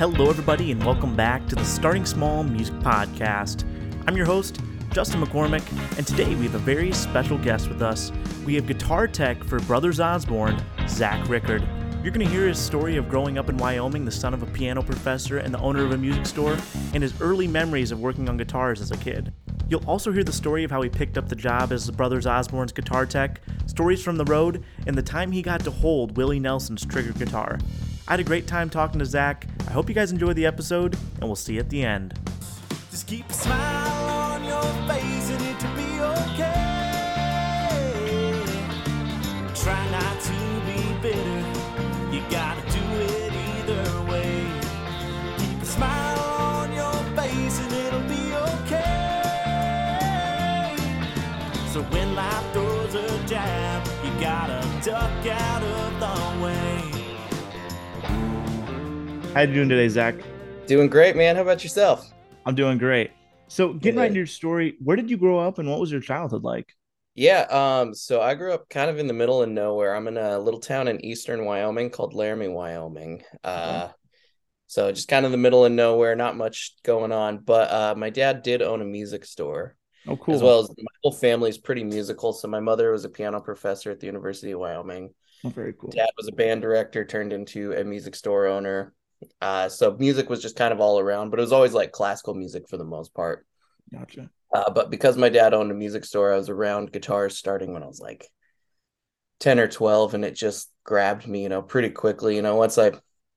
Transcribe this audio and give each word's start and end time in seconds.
Hello, 0.00 0.30
everybody, 0.30 0.72
and 0.72 0.82
welcome 0.82 1.14
back 1.14 1.46
to 1.48 1.54
the 1.54 1.62
Starting 1.62 2.06
Small 2.06 2.42
Music 2.42 2.74
Podcast. 2.76 3.64
I'm 4.08 4.16
your 4.16 4.24
host, 4.24 4.58
Justin 4.92 5.22
McCormick, 5.22 5.62
and 5.98 6.06
today 6.06 6.34
we 6.36 6.44
have 6.44 6.54
a 6.54 6.58
very 6.58 6.90
special 6.90 7.36
guest 7.36 7.68
with 7.68 7.82
us. 7.82 8.10
We 8.46 8.54
have 8.54 8.66
guitar 8.66 9.06
tech 9.06 9.44
for 9.44 9.60
Brothers 9.60 10.00
Osborne, 10.00 10.58
Zach 10.88 11.28
Rickard. 11.28 11.62
You're 12.02 12.14
going 12.14 12.26
to 12.26 12.32
hear 12.32 12.48
his 12.48 12.58
story 12.58 12.96
of 12.96 13.10
growing 13.10 13.36
up 13.36 13.50
in 13.50 13.58
Wyoming, 13.58 14.06
the 14.06 14.10
son 14.10 14.32
of 14.32 14.42
a 14.42 14.46
piano 14.46 14.82
professor 14.82 15.36
and 15.36 15.52
the 15.52 15.60
owner 15.60 15.84
of 15.84 15.92
a 15.92 15.98
music 15.98 16.24
store, 16.24 16.56
and 16.94 17.02
his 17.02 17.20
early 17.20 17.46
memories 17.46 17.92
of 17.92 18.00
working 18.00 18.26
on 18.30 18.38
guitars 18.38 18.80
as 18.80 18.92
a 18.92 18.96
kid. 18.96 19.34
You'll 19.68 19.84
also 19.86 20.12
hear 20.12 20.24
the 20.24 20.32
story 20.32 20.64
of 20.64 20.70
how 20.70 20.80
he 20.80 20.88
picked 20.88 21.18
up 21.18 21.28
the 21.28 21.36
job 21.36 21.72
as 21.72 21.84
the 21.84 21.92
Brothers 21.92 22.26
Osborne's 22.26 22.72
guitar 22.72 23.04
tech, 23.04 23.42
stories 23.66 24.02
from 24.02 24.16
the 24.16 24.24
road, 24.24 24.64
and 24.86 24.96
the 24.96 25.02
time 25.02 25.30
he 25.30 25.42
got 25.42 25.60
to 25.64 25.70
hold 25.70 26.16
Willie 26.16 26.40
Nelson's 26.40 26.86
trigger 26.86 27.12
guitar. 27.12 27.58
I 28.10 28.14
had 28.14 28.20
a 28.20 28.24
great 28.24 28.48
time 28.48 28.68
talking 28.68 28.98
to 28.98 29.06
Zach. 29.06 29.46
I 29.68 29.70
hope 29.70 29.88
you 29.88 29.94
guys 29.94 30.10
enjoy 30.10 30.32
the 30.32 30.44
episode, 30.44 30.96
and 31.20 31.28
we'll 31.28 31.36
see 31.36 31.54
you 31.54 31.60
at 31.60 31.70
the 31.70 31.84
end. 31.84 32.18
Just 32.90 33.06
keep 33.06 33.30
a 33.30 33.32
smile 33.32 34.08
on 34.08 34.44
your 34.44 34.64
face 34.88 35.30
and 35.30 35.40
it 35.40 35.62
will 35.62 35.76
be 35.76 36.00
okay. 36.18 36.72
Try 39.54 39.90
not 39.92 40.20
to 40.22 40.32
be 40.66 40.92
bitter. 41.00 41.44
You 42.10 42.20
gotta 42.28 42.62
do 42.72 42.82
it 42.98 43.32
either 43.32 44.02
way. 44.10 44.44
Keep 45.38 45.62
a 45.62 45.66
smile 45.66 46.18
on 46.18 46.72
your 46.72 46.92
face 47.14 47.60
and 47.60 47.72
it'll 47.72 48.00
be 48.08 48.34
okay. 48.64 48.90
So 51.72 51.82
when 51.94 52.16
life 52.16 52.52
throws 52.52 52.92
a 52.96 53.24
jab, 53.28 53.86
you 54.04 54.10
gotta 54.20 54.66
duck 54.84 55.26
out 55.28 55.62
of 55.62 55.79
How 59.40 59.46
you 59.46 59.54
doing 59.54 59.70
today, 59.70 59.88
Zach? 59.88 60.16
Doing 60.66 60.88
great, 60.90 61.16
man. 61.16 61.34
How 61.34 61.40
about 61.40 61.62
yourself? 61.62 62.12
I'm 62.44 62.54
doing 62.54 62.76
great. 62.76 63.10
So, 63.48 63.72
getting 63.72 63.98
right 63.98 64.08
into 64.08 64.18
your 64.18 64.26
story, 64.26 64.76
where 64.84 64.98
did 64.98 65.08
you 65.08 65.16
grow 65.16 65.38
up 65.38 65.58
and 65.58 65.66
what 65.66 65.80
was 65.80 65.90
your 65.90 66.02
childhood 66.02 66.44
like? 66.44 66.76
Yeah, 67.14 67.46
um, 67.48 67.94
so 67.94 68.20
I 68.20 68.34
grew 68.34 68.52
up 68.52 68.68
kind 68.68 68.90
of 68.90 68.98
in 68.98 69.06
the 69.06 69.14
middle 69.14 69.42
of 69.42 69.48
nowhere. 69.48 69.96
I'm 69.96 70.08
in 70.08 70.18
a 70.18 70.38
little 70.38 70.60
town 70.60 70.88
in 70.88 71.02
eastern 71.02 71.46
Wyoming 71.46 71.88
called 71.88 72.12
Laramie, 72.12 72.48
Wyoming. 72.48 73.22
Uh, 73.42 73.88
so 74.66 74.92
just 74.92 75.08
kind 75.08 75.24
of 75.24 75.32
the 75.32 75.38
middle 75.38 75.64
of 75.64 75.72
nowhere, 75.72 76.14
not 76.14 76.36
much 76.36 76.74
going 76.82 77.10
on. 77.10 77.38
But 77.38 77.70
uh, 77.70 77.94
my 77.96 78.10
dad 78.10 78.42
did 78.42 78.60
own 78.60 78.82
a 78.82 78.84
music 78.84 79.24
store, 79.24 79.74
Oh, 80.06 80.18
cool. 80.18 80.34
as 80.34 80.42
well 80.42 80.58
as 80.58 80.68
my 80.68 80.84
whole 81.02 81.12
family 81.12 81.48
is 81.48 81.56
pretty 81.56 81.84
musical. 81.84 82.34
So 82.34 82.46
my 82.46 82.60
mother 82.60 82.92
was 82.92 83.06
a 83.06 83.08
piano 83.08 83.40
professor 83.40 83.90
at 83.90 84.00
the 84.00 84.06
University 84.06 84.50
of 84.50 84.60
Wyoming. 84.60 85.14
Oh, 85.44 85.48
very 85.48 85.72
cool. 85.72 85.88
Dad 85.88 86.10
was 86.18 86.28
a 86.28 86.32
band 86.32 86.60
director, 86.60 87.06
turned 87.06 87.32
into 87.32 87.72
a 87.72 87.82
music 87.84 88.14
store 88.14 88.46
owner. 88.46 88.92
Uh, 89.40 89.68
so 89.68 89.96
music 89.98 90.28
was 90.28 90.42
just 90.42 90.56
kind 90.56 90.72
of 90.72 90.80
all 90.80 90.98
around, 90.98 91.30
but 91.30 91.38
it 91.38 91.42
was 91.42 91.52
always 91.52 91.72
like 91.72 91.92
classical 91.92 92.34
music 92.34 92.68
for 92.68 92.76
the 92.76 92.84
most 92.84 93.14
part. 93.14 93.46
Gotcha. 93.92 94.30
Uh, 94.52 94.70
but 94.70 94.90
because 94.90 95.16
my 95.16 95.28
dad 95.28 95.54
owned 95.54 95.70
a 95.70 95.74
music 95.74 96.04
store, 96.04 96.32
I 96.32 96.36
was 96.36 96.48
around 96.48 96.92
guitars 96.92 97.36
starting 97.36 97.72
when 97.72 97.82
I 97.82 97.86
was 97.86 98.00
like 98.00 98.26
10 99.40 99.58
or 99.58 99.68
12, 99.68 100.14
and 100.14 100.24
it 100.24 100.34
just 100.34 100.70
grabbed 100.84 101.26
me, 101.26 101.42
you 101.42 101.48
know, 101.48 101.62
pretty 101.62 101.90
quickly. 101.90 102.36
You 102.36 102.42
know, 102.42 102.56
once 102.56 102.76
I, 102.76 102.92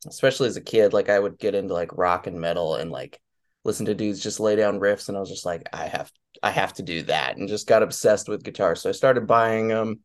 especially 0.08 0.48
as 0.48 0.58
a 0.58 0.62
kid, 0.62 0.94
like 0.94 1.10
I 1.10 1.20
would 1.20 1.38
get 1.38 1.56
into 1.56 1.74
like 1.74 1.98
rock 1.98 2.28
and 2.28 2.40
metal 2.40 2.76
and 2.76 2.92
like 2.92 3.20
listen 3.64 3.86
to 3.86 3.96
dudes 3.96 4.22
just 4.22 4.40
lay 4.40 4.56
down 4.56 4.80
riffs, 4.80 5.08
and 5.08 5.18
I 5.18 5.20
was 5.20 5.30
just 5.30 5.46
like, 5.46 5.68
I 5.72 5.86
have, 5.88 6.12
I 6.42 6.52
have 6.52 6.74
to 6.74 6.84
do 6.84 7.04
that, 7.04 7.38
and 7.38 7.48
just 7.48 7.68
got 7.68 7.84
obsessed 7.84 8.28
with 8.28 8.44
guitars. 8.44 8.82
So 8.82 8.90
I 8.90 8.94
started 8.94 9.28
buying 9.28 9.68
them. 9.68 10.00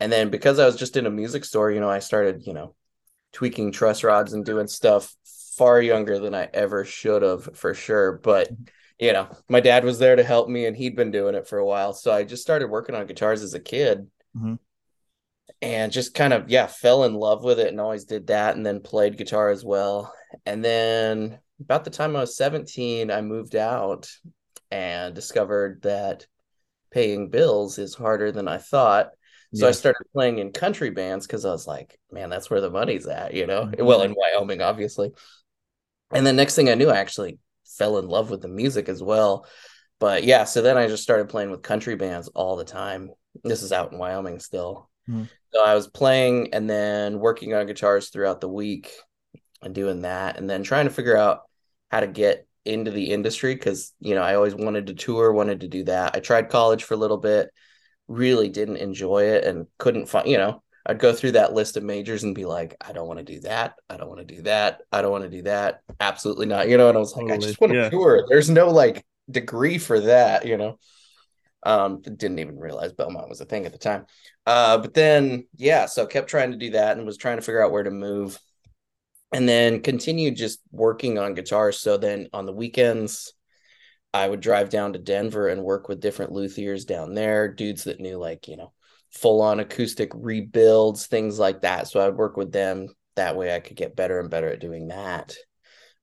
And 0.00 0.12
then 0.12 0.30
because 0.30 0.60
I 0.60 0.66
was 0.66 0.76
just 0.76 0.96
in 0.96 1.06
a 1.06 1.10
music 1.10 1.44
store, 1.44 1.72
you 1.72 1.80
know, 1.80 1.90
I 1.90 1.98
started, 1.98 2.46
you 2.46 2.52
know, 2.52 2.74
tweaking 3.32 3.72
truss 3.72 4.02
rods 4.04 4.32
and 4.32 4.44
doing 4.44 4.66
stuff 4.66 5.14
far 5.56 5.80
younger 5.80 6.18
than 6.18 6.34
I 6.34 6.48
ever 6.54 6.84
should 6.84 7.22
have 7.22 7.56
for 7.56 7.74
sure. 7.74 8.12
But 8.12 8.50
you 8.98 9.12
know, 9.12 9.28
my 9.48 9.60
dad 9.60 9.84
was 9.84 9.98
there 9.98 10.16
to 10.16 10.24
help 10.24 10.48
me 10.48 10.66
and 10.66 10.76
he'd 10.76 10.96
been 10.96 11.12
doing 11.12 11.36
it 11.36 11.46
for 11.46 11.58
a 11.58 11.66
while. 11.66 11.92
So 11.92 12.12
I 12.12 12.24
just 12.24 12.42
started 12.42 12.68
working 12.68 12.96
on 12.96 13.06
guitars 13.06 13.42
as 13.42 13.54
a 13.54 13.60
kid 13.60 14.10
Mhm. 14.36 14.58
and 15.62 15.92
just 15.92 16.14
kind 16.14 16.32
of, 16.32 16.50
yeah, 16.50 16.66
fell 16.66 17.04
in 17.04 17.14
love 17.14 17.44
with 17.44 17.60
it 17.60 17.68
and 17.68 17.80
always 17.80 18.04
did 18.04 18.26
that 18.26 18.56
and 18.56 18.66
then 18.66 18.80
played 18.80 19.16
guitar 19.16 19.50
as 19.50 19.64
well. 19.64 20.12
And 20.46 20.64
then 20.64 21.38
about 21.60 21.84
the 21.84 21.90
time 21.90 22.16
I 22.16 22.20
was 22.20 22.36
17, 22.36 23.10
I 23.10 23.20
moved 23.20 23.54
out 23.54 24.10
and 24.70 25.14
discovered 25.14 25.82
that 25.82 26.26
paying 26.90 27.30
bills 27.30 27.78
is 27.78 27.94
harder 27.94 28.32
than 28.32 28.48
I 28.48 28.58
thought. 28.58 29.10
So 29.54 29.66
I 29.66 29.70
started 29.72 30.06
playing 30.12 30.38
in 30.38 30.52
country 30.52 30.90
bands 30.90 31.26
because 31.26 31.44
I 31.44 31.50
was 31.50 31.66
like, 31.66 31.98
man, 32.12 32.28
that's 32.28 32.50
where 32.50 32.60
the 32.60 32.70
money's 32.70 33.06
at, 33.06 33.32
you 33.34 33.46
know? 33.46 33.64
Mhm. 33.64 33.82
Well, 33.84 34.02
in 34.02 34.14
Wyoming, 34.14 34.60
obviously. 34.60 35.12
And 36.10 36.26
then 36.26 36.36
next 36.36 36.54
thing 36.54 36.68
I 36.68 36.74
knew, 36.74 36.90
I 36.90 36.98
actually 36.98 37.38
fell 37.64 37.98
in 37.98 38.08
love 38.08 38.30
with 38.30 38.42
the 38.42 38.48
music 38.48 38.88
as 38.88 39.02
well. 39.02 39.46
But 39.98 40.24
yeah, 40.24 40.44
so 40.44 40.62
then 40.62 40.76
I 40.76 40.86
just 40.86 41.02
started 41.02 41.28
playing 41.28 41.50
with 41.50 41.62
country 41.62 41.96
bands 41.96 42.28
all 42.28 42.56
the 42.56 42.64
time. 42.64 43.10
This 43.42 43.62
is 43.62 43.72
out 43.72 43.92
in 43.92 43.98
Wyoming 43.98 44.38
still. 44.38 44.90
Mhm. 45.08 45.28
So 45.52 45.64
I 45.64 45.74
was 45.74 45.88
playing 45.88 46.54
and 46.54 46.68
then 46.68 47.18
working 47.18 47.54
on 47.54 47.66
guitars 47.66 48.10
throughout 48.10 48.40
the 48.40 48.48
week 48.48 48.92
and 49.62 49.74
doing 49.74 50.02
that 50.02 50.36
and 50.38 50.48
then 50.48 50.62
trying 50.62 50.86
to 50.86 50.92
figure 50.92 51.16
out 51.16 51.42
how 51.90 52.00
to 52.00 52.06
get 52.06 52.46
into 52.64 52.90
the 52.90 53.10
industry 53.12 53.54
because, 53.54 53.92
you 53.98 54.14
know, 54.14 54.22
I 54.22 54.34
always 54.34 54.54
wanted 54.54 54.88
to 54.88 54.94
tour, 54.94 55.32
wanted 55.32 55.62
to 55.62 55.68
do 55.68 55.84
that. 55.84 56.14
I 56.14 56.20
tried 56.20 56.50
college 56.50 56.84
for 56.84 56.94
a 56.94 56.98
little 56.98 57.16
bit, 57.16 57.50
really 58.08 58.48
didn't 58.48 58.78
enjoy 58.78 59.24
it 59.24 59.44
and 59.44 59.66
couldn't 59.78 60.06
find, 60.06 60.28
you 60.28 60.38
know, 60.38 60.62
I'd 60.86 60.98
go 60.98 61.12
through 61.12 61.32
that 61.32 61.52
list 61.52 61.76
of 61.76 61.82
majors 61.82 62.24
and 62.24 62.34
be 62.34 62.46
like, 62.46 62.74
I 62.80 62.92
don't 62.92 63.06
want 63.06 63.18
to 63.18 63.24
do 63.24 63.40
that. 63.40 63.74
I 63.90 63.98
don't 63.98 64.08
want 64.08 64.26
to 64.26 64.34
do 64.34 64.42
that. 64.42 64.80
I 64.90 65.02
don't 65.02 65.12
want 65.12 65.24
to 65.24 65.30
do 65.30 65.42
that. 65.42 65.82
Absolutely 66.00 66.46
not. 66.46 66.68
You 66.68 66.78
know, 66.78 66.88
and 66.88 66.96
I 66.96 67.00
was 67.00 67.14
like, 67.14 67.30
I 67.30 67.36
just 67.36 67.60
want 67.60 67.74
to 67.74 67.78
Yeah. 67.78 67.90
tour. 67.90 68.24
There's 68.26 68.48
no 68.48 68.70
like 68.70 69.04
degree 69.30 69.76
for 69.76 70.00
that, 70.00 70.46
you 70.46 70.56
know. 70.56 70.78
Um, 71.62 72.00
didn't 72.00 72.38
even 72.38 72.58
realize 72.58 72.92
Belmont 72.92 73.28
was 73.28 73.42
a 73.42 73.44
thing 73.44 73.66
at 73.66 73.72
the 73.72 73.78
time. 73.78 74.06
Uh, 74.46 74.78
but 74.78 74.94
then 74.94 75.46
yeah, 75.56 75.84
so 75.86 76.06
kept 76.06 76.30
trying 76.30 76.52
to 76.52 76.56
do 76.56 76.70
that 76.70 76.96
and 76.96 77.04
was 77.04 77.18
trying 77.18 77.36
to 77.36 77.42
figure 77.42 77.62
out 77.62 77.72
where 77.72 77.82
to 77.82 77.90
move. 77.90 78.38
And 79.32 79.46
then 79.46 79.82
continued 79.82 80.36
just 80.36 80.60
working 80.70 81.18
on 81.18 81.34
guitars. 81.34 81.80
So 81.80 81.98
then 81.98 82.28
on 82.32 82.46
the 82.46 82.52
weekends, 82.52 83.34
I 84.18 84.28
would 84.28 84.40
drive 84.40 84.70
down 84.70 84.92
to 84.92 84.98
Denver 84.98 85.48
and 85.48 85.62
work 85.62 85.88
with 85.88 86.00
different 86.00 86.32
luthiers 86.32 86.86
down 86.86 87.14
there, 87.14 87.52
dudes 87.52 87.84
that 87.84 88.00
knew 88.00 88.18
like, 88.18 88.48
you 88.48 88.56
know, 88.56 88.72
full 89.10 89.40
on 89.40 89.60
acoustic 89.60 90.10
rebuilds, 90.14 91.06
things 91.06 91.38
like 91.38 91.62
that. 91.62 91.88
So 91.88 92.04
I'd 92.04 92.16
work 92.16 92.36
with 92.36 92.52
them. 92.52 92.88
That 93.16 93.36
way 93.36 93.54
I 93.54 93.60
could 93.60 93.76
get 93.76 93.96
better 93.96 94.20
and 94.20 94.30
better 94.30 94.48
at 94.48 94.60
doing 94.60 94.88
that. 94.88 95.34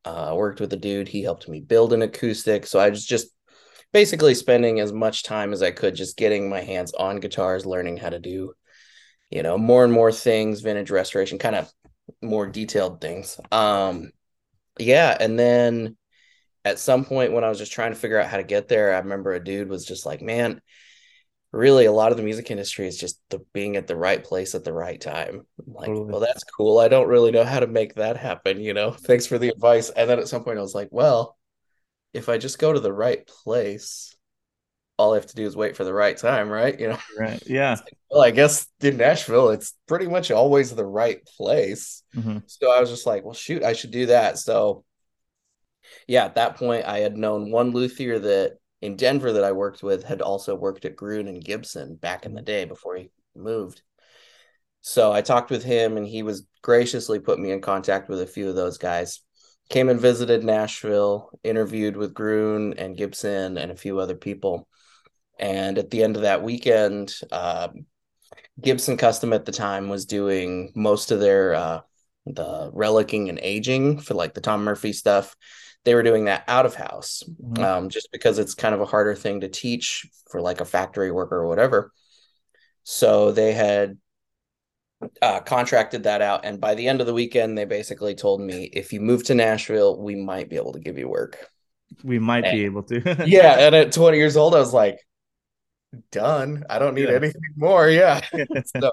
Uh, 0.03 0.31
I 0.31 0.33
worked 0.33 0.59
with 0.59 0.71
a 0.73 0.77
dude, 0.77 1.07
he 1.07 1.23
helped 1.23 1.47
me 1.47 1.59
build 1.59 1.93
an 1.93 2.01
acoustic. 2.01 2.67
So 2.67 2.79
I 2.79 2.89
was 2.89 3.05
just 3.05 3.27
basically 3.91 4.35
spending 4.35 4.79
as 4.79 4.91
much 4.91 5.23
time 5.23 5.53
as 5.53 5.63
I 5.63 5.71
could 5.71 5.95
just 5.95 6.17
getting 6.17 6.49
my 6.49 6.61
hands 6.61 6.93
on 6.93 7.19
guitars, 7.19 7.65
learning 7.65 7.97
how 7.97 8.09
to 8.09 8.19
do, 8.19 8.53
you 9.29 9.41
know, 9.41 9.57
more 9.57 9.83
and 9.83 9.93
more 9.93 10.11
things, 10.11 10.61
vintage 10.61 10.91
restoration, 10.91 11.39
kind 11.39 11.55
of 11.55 11.71
more 12.21 12.45
detailed 12.45 13.01
things. 13.01 13.39
Um, 13.51 14.11
yeah. 14.77 15.15
And 15.19 15.39
then 15.39 15.97
at 16.65 16.79
some 16.79 17.05
point 17.05 17.31
when 17.31 17.43
I 17.43 17.49
was 17.49 17.59
just 17.59 17.71
trying 17.71 17.91
to 17.93 17.97
figure 17.97 18.19
out 18.19 18.27
how 18.29 18.37
to 18.37 18.43
get 18.43 18.67
there, 18.67 18.93
I 18.93 18.97
remember 18.99 19.33
a 19.33 19.43
dude 19.43 19.69
was 19.69 19.85
just 19.85 20.05
like, 20.05 20.21
man, 20.21 20.61
really 21.51 21.85
a 21.85 21.91
lot 21.91 22.11
of 22.11 22.17
the 22.17 22.23
music 22.23 22.51
industry 22.51 22.87
is 22.87 22.97
just 22.97 23.19
the 23.29 23.39
being 23.53 23.77
at 23.77 23.87
the 23.87 23.95
right 23.95 24.21
place 24.23 24.55
at 24.55 24.63
the 24.63 24.73
right 24.73 24.99
time. 24.99 25.45
I'm 25.65 25.73
like, 25.73 25.87
Totally. 25.87 26.11
well, 26.11 26.19
that's 26.19 26.43
cool. 26.43 26.79
I 26.79 26.87
don't 26.89 27.07
really 27.07 27.31
know 27.31 27.45
how 27.45 27.59
to 27.61 27.67
make 27.67 27.95
that 27.95 28.17
happen, 28.17 28.59
you 28.59 28.73
know. 28.73 28.91
Thanks 28.99 29.25
for 29.25 29.37
the 29.37 29.49
advice. 29.49 29.89
And 29.91 30.09
then 30.09 30.19
at 30.19 30.27
some 30.27 30.43
point 30.43 30.57
I 30.57 30.61
was 30.63 30.75
like, 30.75 30.89
well, 30.91 31.37
if 32.13 32.27
I 32.29 32.37
just 32.37 32.59
go 32.59 32.73
to 32.73 32.79
the 32.79 32.91
right 32.93 33.25
place, 33.27 34.15
all 34.97 35.13
I 35.13 35.17
have 35.17 35.27
to 35.27 35.35
do 35.35 35.45
is 35.45 35.55
wait 35.55 35.75
for 35.77 35.83
the 35.83 35.93
right 35.93 36.17
time, 36.17 36.49
right? 36.49 36.77
You 36.79 36.89
know, 36.89 36.99
Right. 37.17 37.41
Yeah. 37.45 37.77
well, 38.09 38.21
I 38.23 38.31
guess 38.31 38.67
in 38.81 38.97
Nashville, 38.97 39.49
it's 39.49 39.75
pretty 39.87 40.07
much 40.07 40.31
always 40.31 40.73
the 40.73 40.85
right 40.85 41.23
place. 41.37 42.01
Mhm. 42.15 42.41
So 42.47 42.71
I 42.71 42.79
was 42.79 42.89
just 42.89 43.05
like, 43.05 43.23
well, 43.23 43.33
shoot, 43.33 43.63
I 43.63 43.73
should 43.73 43.91
do 43.91 44.07
that. 44.07 44.39
So 44.39 44.83
yeah, 46.07 46.25
at 46.25 46.35
that 46.35 46.57
point, 46.57 46.85
I 46.85 46.99
had 46.99 47.17
known 47.17 47.51
one 47.51 47.71
luthier 47.71 48.19
that 48.19 48.57
in 48.81 48.95
Denver 48.95 49.33
that 49.33 49.43
I 49.43 49.51
worked 49.51 49.83
with 49.83 50.03
had 50.03 50.21
also 50.21 50.55
worked 50.55 50.85
at 50.85 50.95
Gruhn 50.95 51.27
and 51.27 51.43
Gibson 51.43 51.95
back 51.95 52.25
in 52.25 52.33
the 52.33 52.41
day 52.41 52.65
before 52.65 52.95
he 52.97 53.09
moved. 53.35 53.81
So 54.81 55.11
I 55.11 55.21
talked 55.21 55.49
with 55.49 55.63
him 55.63 55.97
and 55.97 56.05
he 56.05 56.21
was 56.21 56.45
graciously 56.61 57.19
put 57.19 57.39
me 57.39 57.51
in 57.51 57.61
contact 57.61 58.07
with 58.07 58.21
a 58.21 58.27
few 58.27 58.49
of 58.49 58.55
those 58.55 58.77
guys. 58.77 59.21
Came 59.69 59.89
and 59.89 59.99
visited 59.99 60.43
Nashville, 60.43 61.31
interviewed 61.43 61.97
with 61.97 62.13
Gruhn 62.13 62.75
and 62.77 62.95
Gibson 62.95 63.57
and 63.57 63.71
a 63.71 63.75
few 63.75 63.99
other 63.99 64.15
people. 64.15 64.67
And 65.39 65.79
at 65.79 65.89
the 65.89 66.03
end 66.03 66.15
of 66.15 66.21
that 66.21 66.43
weekend, 66.43 67.15
um, 67.31 67.87
Gibson 68.61 68.95
Custom 68.95 69.33
at 69.33 69.45
the 69.45 69.51
time 69.51 69.89
was 69.89 70.05
doing 70.05 70.71
most 70.75 71.11
of 71.11 71.19
their 71.19 71.55
uh, 71.55 71.81
the 72.25 72.71
relicking 72.71 73.29
and 73.29 73.39
aging 73.41 73.99
for 73.99 74.13
like 74.13 74.33
the 74.33 74.41
Tom 74.41 74.63
Murphy 74.63 74.93
stuff. 74.93 75.35
They 75.85 75.95
were 75.95 76.03
doing 76.03 76.25
that 76.25 76.43
out 76.47 76.65
of 76.65 76.75
house, 76.75 77.23
Mhm. 77.41 77.59
um, 77.63 77.89
just 77.89 78.11
because 78.11 78.39
it's 78.39 78.53
kind 78.55 78.75
of 78.75 78.81
a 78.81 78.85
harder 78.85 79.15
thing 79.15 79.41
to 79.41 79.47
teach 79.47 80.07
for 80.29 80.41
like 80.41 80.59
a 80.59 80.65
factory 80.65 81.11
worker 81.11 81.37
or 81.37 81.47
whatever. 81.47 81.93
So 82.83 83.31
they 83.31 83.53
had 83.53 83.97
uh, 85.21 85.41
contracted 85.41 86.03
that 86.03 86.21
out. 86.21 86.45
And 86.45 86.59
by 86.59 86.75
the 86.75 86.87
end 86.87 87.01
of 87.01 87.07
the 87.07 87.13
weekend, 87.13 87.57
they 87.57 87.65
basically 87.65 88.15
told 88.15 88.41
me 88.41 88.63
if 88.73 88.93
you 88.93 89.01
move 89.01 89.23
to 89.25 89.35
Nashville, 89.35 89.99
we 90.01 90.15
might 90.15 90.49
be 90.49 90.55
able 90.55 90.73
to 90.73 90.79
give 90.79 90.97
you 90.97 91.07
work. 91.07 91.49
We 92.03 92.17
might 92.19 92.43
be 92.43 92.65
able 92.65 92.83
to. 92.83 93.01
yeah. 93.27 93.59
And 93.59 93.75
at 93.75 93.91
20 93.91 94.17
years 94.17 94.37
old, 94.37 94.55
I 94.55 94.59
was 94.59 94.73
like, 94.73 94.99
done. 96.11 96.63
I 96.69 96.79
don't 96.79 96.95
need 96.95 97.09
Yeah. 97.09 97.15
anything 97.15 97.41
more. 97.55 97.89
Yeah. 97.89 98.21
so 98.77 98.91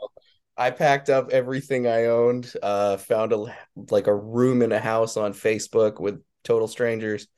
I 0.56 0.71
packed 0.71 1.09
up 1.09 1.31
everything 1.31 1.87
I 1.87 2.06
owned, 2.06 2.53
uh, 2.62 2.97
found 2.99 3.33
a 3.33 3.56
like 3.91 4.06
a 4.06 4.15
room 4.15 4.62
in 4.62 4.73
a 4.73 4.79
house 4.81 5.17
on 5.17 5.33
Facebook 5.33 6.00
with 6.00 6.23
total 6.44 6.69
strangers 6.69 7.29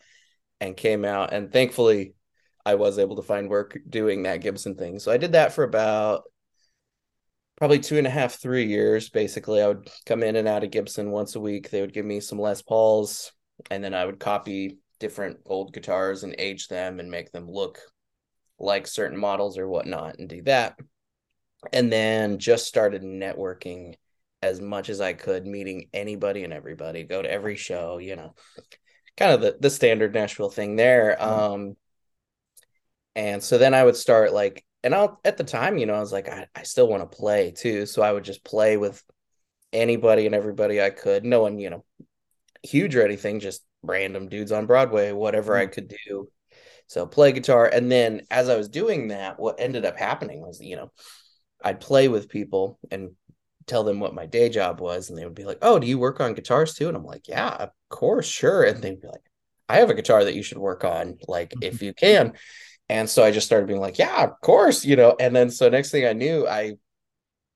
and 0.60 0.76
came 0.76 1.04
out. 1.04 1.32
And 1.32 1.52
thankfully 1.52 2.14
I 2.64 2.76
was 2.76 2.98
able 2.98 3.16
to 3.16 3.22
find 3.22 3.48
work 3.48 3.76
doing 3.88 4.22
that 4.22 4.40
Gibson 4.40 4.74
thing. 4.74 4.98
So 4.98 5.12
I 5.12 5.18
did 5.18 5.32
that 5.32 5.52
for 5.52 5.64
about 5.64 6.24
probably 7.56 7.78
two 7.78 7.98
and 7.98 8.06
a 8.06 8.10
half, 8.10 8.34
three 8.34 8.66
years. 8.66 9.10
Basically, 9.10 9.60
I 9.60 9.68
would 9.68 9.88
come 10.06 10.22
in 10.22 10.36
and 10.36 10.48
out 10.48 10.64
of 10.64 10.70
Gibson 10.70 11.10
once 11.10 11.36
a 11.36 11.40
week. 11.40 11.70
They 11.70 11.80
would 11.80 11.92
give 11.92 12.06
me 12.06 12.20
some 12.20 12.38
Les 12.38 12.62
Pauls, 12.62 13.32
and 13.70 13.82
then 13.84 13.94
I 13.94 14.04
would 14.04 14.18
copy 14.18 14.78
different 14.98 15.38
old 15.46 15.72
guitars 15.72 16.24
and 16.24 16.34
age 16.38 16.68
them 16.68 17.00
and 17.00 17.10
make 17.10 17.30
them 17.32 17.48
look 17.48 17.80
like 18.58 18.86
certain 18.86 19.18
models 19.18 19.58
or 19.58 19.68
whatnot 19.68 20.18
and 20.18 20.28
do 20.28 20.42
that. 20.42 20.78
And 21.72 21.92
then 21.92 22.38
just 22.38 22.66
started 22.66 23.02
networking 23.02 23.94
as 24.42 24.60
much 24.60 24.90
as 24.90 25.00
I 25.00 25.14
could, 25.14 25.46
meeting 25.46 25.88
anybody 25.92 26.44
and 26.44 26.52
everybody, 26.52 27.04
go 27.04 27.22
to 27.22 27.30
every 27.30 27.56
show, 27.56 27.98
you 27.98 28.16
know, 28.16 28.34
kind 29.16 29.32
of 29.32 29.40
the, 29.40 29.56
the 29.60 29.70
standard 29.70 30.14
Nashville 30.14 30.50
thing 30.50 30.76
there. 30.76 31.22
Um, 31.22 31.76
and 33.14 33.42
so 33.42 33.58
then 33.58 33.74
I 33.74 33.84
would 33.84 33.96
start 33.96 34.32
like, 34.32 34.64
and 34.82 34.94
I'll 34.94 35.20
at 35.24 35.36
the 35.36 35.44
time, 35.44 35.78
you 35.78 35.86
know, 35.86 35.94
I 35.94 36.00
was 36.00 36.12
like, 36.12 36.28
I, 36.28 36.46
I 36.54 36.64
still 36.64 36.88
want 36.88 37.08
to 37.08 37.16
play 37.16 37.52
too. 37.52 37.86
So 37.86 38.02
I 38.02 38.12
would 38.12 38.24
just 38.24 38.44
play 38.44 38.76
with 38.76 39.02
anybody 39.72 40.26
and 40.26 40.34
everybody 40.34 40.82
I 40.82 40.90
could. 40.90 41.24
No 41.24 41.42
one, 41.42 41.58
you 41.58 41.70
know, 41.70 41.84
huge 42.62 42.96
or 42.96 43.04
anything, 43.04 43.40
just 43.40 43.64
random 43.82 44.28
dudes 44.28 44.52
on 44.52 44.66
Broadway, 44.66 45.12
whatever 45.12 45.56
I 45.56 45.66
could 45.66 45.88
do. 46.06 46.28
So 46.86 47.06
play 47.06 47.32
guitar. 47.32 47.66
And 47.66 47.90
then 47.90 48.22
as 48.30 48.48
I 48.48 48.56
was 48.56 48.68
doing 48.68 49.08
that, 49.08 49.38
what 49.38 49.58
ended 49.58 49.84
up 49.84 49.98
happening 49.98 50.40
was, 50.40 50.60
you 50.60 50.76
know, 50.76 50.92
I'd 51.62 51.80
play 51.80 52.08
with 52.08 52.28
people 52.28 52.78
and 52.90 53.12
tell 53.66 53.84
them 53.84 54.00
what 54.00 54.14
my 54.14 54.26
day 54.26 54.48
job 54.48 54.80
was. 54.80 55.08
And 55.08 55.18
they 55.18 55.24
would 55.24 55.34
be 55.34 55.44
like, 55.44 55.58
Oh, 55.62 55.78
do 55.78 55.86
you 55.86 55.98
work 55.98 56.20
on 56.20 56.34
guitars 56.34 56.74
too? 56.74 56.88
And 56.88 56.96
I'm 56.96 57.04
like, 57.04 57.28
Yeah, 57.28 57.48
of 57.48 57.70
course, 57.88 58.26
sure. 58.26 58.62
And 58.64 58.82
they'd 58.82 59.00
be 59.00 59.08
like, 59.08 59.22
I 59.68 59.78
have 59.78 59.90
a 59.90 59.94
guitar 59.94 60.24
that 60.24 60.34
you 60.34 60.42
should 60.42 60.58
work 60.58 60.84
on, 60.84 61.18
like 61.26 61.54
if 61.62 61.76
mm-hmm. 61.76 61.84
you 61.86 61.94
can. 61.94 62.34
And 62.88 63.08
so 63.08 63.24
I 63.24 63.30
just 63.30 63.46
started 63.46 63.66
being 63.66 63.80
like, 63.80 63.98
Yeah, 63.98 64.24
of 64.24 64.40
course, 64.40 64.84
you 64.84 64.96
know. 64.96 65.16
And 65.18 65.34
then 65.34 65.50
so 65.50 65.68
next 65.68 65.90
thing 65.90 66.06
I 66.06 66.12
knew, 66.12 66.46
I 66.46 66.74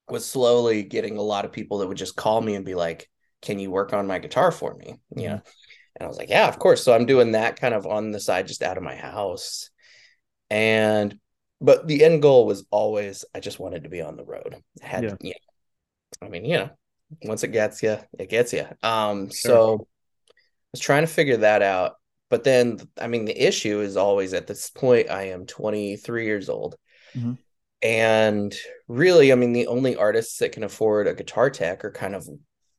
was 0.08 0.24
slowly 0.24 0.82
getting 0.82 1.18
a 1.18 1.22
lot 1.22 1.44
of 1.44 1.52
people 1.52 1.78
that 1.78 1.86
would 1.86 1.98
just 1.98 2.16
call 2.16 2.40
me 2.40 2.54
and 2.54 2.64
be 2.64 2.74
like, 2.74 3.08
Can 3.42 3.58
you 3.58 3.70
work 3.70 3.92
on 3.92 4.06
my 4.06 4.18
guitar 4.18 4.50
for 4.50 4.74
me? 4.74 4.96
You 5.14 5.22
mm-hmm. 5.22 5.34
know. 5.34 5.42
And 5.98 6.06
I 6.06 6.08
was 6.08 6.16
like, 6.16 6.30
yeah, 6.30 6.48
of 6.48 6.58
course. 6.58 6.84
So 6.84 6.94
I'm 6.94 7.06
doing 7.06 7.32
that 7.32 7.60
kind 7.60 7.74
of 7.74 7.86
on 7.86 8.12
the 8.12 8.20
side, 8.20 8.46
just 8.46 8.62
out 8.62 8.76
of 8.76 8.84
my 8.84 8.94
house. 8.94 9.70
And, 10.48 11.18
but 11.60 11.88
the 11.88 12.04
end 12.04 12.22
goal 12.22 12.46
was 12.46 12.64
always, 12.70 13.24
I 13.34 13.40
just 13.40 13.58
wanted 13.58 13.82
to 13.82 13.90
be 13.90 14.00
on 14.00 14.16
the 14.16 14.24
road. 14.24 14.56
I 14.82 14.86
had, 14.86 15.04
Yeah. 15.04 15.14
yeah. 15.20 15.32
I 16.22 16.28
mean, 16.28 16.44
you 16.44 16.58
know, 16.58 16.70
once 17.22 17.42
it 17.42 17.52
gets 17.52 17.82
you, 17.82 17.98
it 18.18 18.28
gets 18.28 18.52
you. 18.52 18.66
Um, 18.82 19.30
so 19.30 19.74
I 19.74 20.34
was 20.72 20.80
trying 20.80 21.02
to 21.02 21.12
figure 21.12 21.38
that 21.38 21.62
out. 21.62 21.94
But 22.30 22.44
then, 22.44 22.78
I 23.00 23.06
mean, 23.06 23.24
the 23.24 23.46
issue 23.46 23.80
is 23.80 23.96
always 23.96 24.34
at 24.34 24.46
this 24.46 24.68
point, 24.70 25.10
I 25.10 25.28
am 25.28 25.46
23 25.46 26.26
years 26.26 26.48
old. 26.48 26.76
Mhm. 27.14 27.38
And 27.80 28.54
really, 28.88 29.32
I 29.32 29.36
mean, 29.36 29.52
the 29.52 29.68
only 29.68 29.96
artists 29.96 30.38
that 30.38 30.52
can 30.52 30.64
afford 30.64 31.06
a 31.06 31.14
guitar 31.14 31.48
tech 31.48 31.84
are 31.84 31.92
kind 31.92 32.14
of 32.14 32.28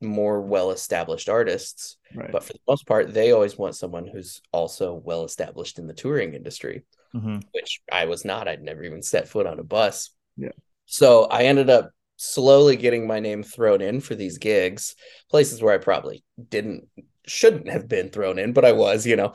more 0.01 0.41
well 0.41 0.71
established 0.71 1.29
artists. 1.29 1.97
Right. 2.13 2.31
But 2.31 2.43
for 2.43 2.53
the 2.53 2.59
most 2.67 2.85
part, 2.85 3.13
they 3.13 3.31
always 3.31 3.57
want 3.57 3.75
someone 3.75 4.05
who's 4.05 4.41
also 4.51 4.93
well 4.93 5.23
established 5.23 5.79
in 5.79 5.87
the 5.87 5.93
touring 5.93 6.33
industry, 6.33 6.83
Mhm. 7.15 7.43
which 7.53 7.81
I 7.91 8.05
was 8.05 8.23
not. 8.23 8.47
I'd 8.47 8.61
never 8.61 8.83
even 8.83 9.01
set 9.01 9.27
foot 9.27 9.47
on 9.47 9.59
a 9.59 9.63
bus. 9.63 10.11
Yeah. 10.37 10.51
So 10.85 11.25
I 11.25 11.43
ended 11.43 11.69
up 11.69 11.91
slowly 12.21 12.75
getting 12.75 13.07
my 13.07 13.21
name 13.21 13.43
thrown 13.43 13.81
in 13.81 14.01
for 14.01 14.13
these 14.13 14.37
gigs, 14.37 14.95
places 15.29 15.61
where 15.61 15.73
I 15.73 15.77
probably 15.77 16.21
didn't, 16.49 16.89
shouldn't 17.25 17.69
have 17.69 17.87
been 17.87 18.09
thrown 18.09 18.37
in, 18.37 18.51
but 18.51 18.65
I 18.65 18.73
was, 18.73 19.05
you 19.05 19.15
know. 19.15 19.33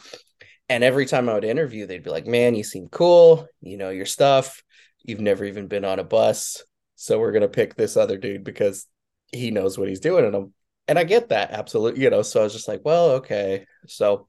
And 0.69 0.85
every 0.85 1.07
time 1.07 1.29
I 1.29 1.35
would 1.35 1.45
interview, 1.45 1.87
they'd 1.87 2.03
be 2.03 2.11
like, 2.11 2.27
man, 2.27 2.55
you 2.55 2.63
seem 2.63 2.89
cool. 2.89 3.47
You 3.63 3.79
know 3.79 3.89
your 3.89 4.05
stuff. 4.05 4.63
You've 5.03 5.21
never 5.21 5.47
even 5.47 5.67
been 5.67 5.87
on 5.87 5.99
a 5.99 6.05
bus. 6.05 6.63
So 6.95 7.19
we're 7.19 7.33
going 7.33 7.43
to 7.43 7.49
pick 7.49 7.75
this 7.75 7.97
other 7.97 8.19
dude 8.19 8.45
because 8.45 8.87
he 9.33 9.51
knows 9.51 9.79
what 9.79 9.89
he's 9.89 10.01
doing. 10.01 10.27
And 10.27 10.37
I'm, 10.37 10.53
and 10.87 10.99
I 10.99 11.05
get 11.05 11.31
that 11.31 11.53
absolutely, 11.53 12.03
you 12.03 12.11
know. 12.11 12.21
So 12.21 12.41
I 12.41 12.45
was 12.45 12.53
just 12.53 12.69
like, 12.69 12.83
well, 12.85 13.13
okay. 13.13 13.65
So 13.87 14.29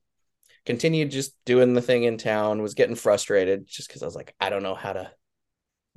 continued 0.65 1.11
just 1.11 1.35
doing 1.43 1.73
the 1.73 1.81
thing 1.81 2.03
in 2.03 2.17
town, 2.17 2.61
was 2.61 2.73
getting 2.73 2.95
frustrated 2.95 3.67
just 3.67 3.89
because 3.89 4.01
I 4.01 4.05
was 4.05 4.15
like, 4.15 4.33
I 4.39 4.49
don't 4.49 4.63
know 4.63 4.75
how 4.75 4.93
to 4.93 5.11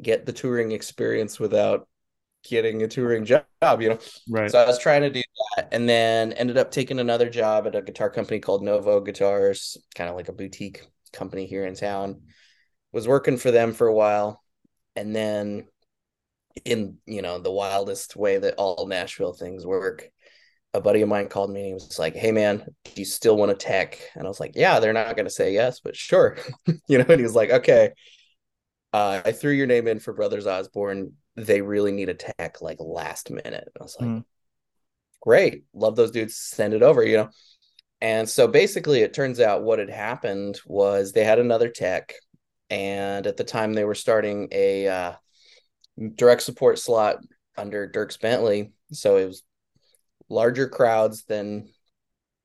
get 0.02 0.26
the 0.26 0.32
touring 0.32 0.72
experience 0.72 1.38
without 1.38 1.88
getting 2.44 2.82
a 2.82 2.88
touring 2.88 3.24
job, 3.24 3.44
you 3.80 3.90
know. 3.90 3.98
Right. 4.28 4.50
So 4.50 4.58
I 4.58 4.66
was 4.66 4.78
trying 4.78 5.02
to 5.02 5.10
do 5.10 5.22
that 5.56 5.68
and 5.72 5.88
then 5.88 6.32
ended 6.32 6.58
up 6.58 6.70
taking 6.70 6.98
another 6.98 7.28
job 7.28 7.66
at 7.66 7.74
a 7.74 7.82
guitar 7.82 8.10
company 8.10 8.40
called 8.40 8.62
Novo 8.62 9.00
Guitars, 9.00 9.76
kind 9.94 10.08
of 10.10 10.16
like 10.16 10.28
a 10.28 10.32
boutique 10.32 10.82
company 11.12 11.46
here 11.46 11.66
in 11.66 11.74
town. 11.74 12.22
Was 12.92 13.06
working 13.06 13.36
for 13.36 13.50
them 13.50 13.74
for 13.74 13.86
a 13.86 13.94
while 13.94 14.42
and 14.96 15.14
then 15.14 15.66
in, 16.64 16.96
you 17.06 17.22
know, 17.22 17.38
the 17.38 17.52
wildest 17.52 18.16
way 18.16 18.38
that 18.38 18.54
all 18.56 18.86
Nashville 18.86 19.34
things 19.34 19.66
work, 19.66 20.08
a 20.72 20.80
buddy 20.80 21.02
of 21.02 21.08
mine 21.08 21.28
called 21.28 21.50
me 21.50 21.60
and 21.60 21.66
he 21.68 21.74
was 21.74 21.98
like, 21.98 22.16
"Hey 22.16 22.32
man, 22.32 22.64
do 22.84 22.92
you 22.96 23.04
still 23.04 23.36
want 23.36 23.50
to 23.50 23.56
tech?" 23.56 24.00
And 24.14 24.24
I 24.24 24.28
was 24.28 24.40
like, 24.40 24.52
"Yeah, 24.54 24.80
they're 24.80 24.92
not 24.92 25.16
going 25.16 25.26
to 25.26 25.30
say 25.30 25.52
yes, 25.52 25.80
but 25.80 25.96
sure." 25.96 26.36
you 26.88 26.98
know, 26.98 27.04
and 27.08 27.20
he 27.20 27.22
was 27.22 27.34
like, 27.34 27.50
"Okay, 27.50 27.92
uh, 28.92 29.20
I 29.24 29.32
threw 29.32 29.52
your 29.52 29.66
name 29.66 29.86
in 29.86 29.98
for 29.98 30.12
Brothers 30.12 30.46
Osborne. 30.46 31.12
They 31.38 31.62
really 31.62 31.92
need 31.92 32.08
a 32.08 32.14
tech 32.14 32.60
like 32.60 32.78
last 32.80 33.30
minute. 33.30 33.46
And 33.66 33.76
I 33.80 33.82
was 33.82 33.96
like, 33.98 34.08
Mhm. 34.08 34.24
great, 35.20 35.64
love 35.72 35.96
those 35.96 36.10
dudes. 36.10 36.36
Send 36.36 36.74
it 36.74 36.82
over, 36.82 37.02
you 37.04 37.16
know. 37.16 37.30
And 38.00 38.28
so 38.28 38.46
basically, 38.46 39.00
it 39.00 39.14
turns 39.14 39.40
out 39.40 39.62
what 39.62 39.78
had 39.78 39.90
happened 39.90 40.60
was 40.66 41.12
they 41.12 41.24
had 41.24 41.38
another 41.38 41.68
tech, 41.68 42.14
and 42.70 43.26
at 43.26 43.36
the 43.36 43.44
time 43.44 43.72
they 43.72 43.84
were 43.84 43.94
starting 43.94 44.48
a 44.52 44.86
uh, 44.88 45.12
direct 46.14 46.42
support 46.42 46.78
slot 46.78 47.18
under 47.56 47.88
Dierks 47.88 48.20
Bentley, 48.20 48.72
so 48.92 49.16
it 49.16 49.26
was 49.26 49.42
larger 50.28 50.68
crowds 50.68 51.24
than 51.24 51.68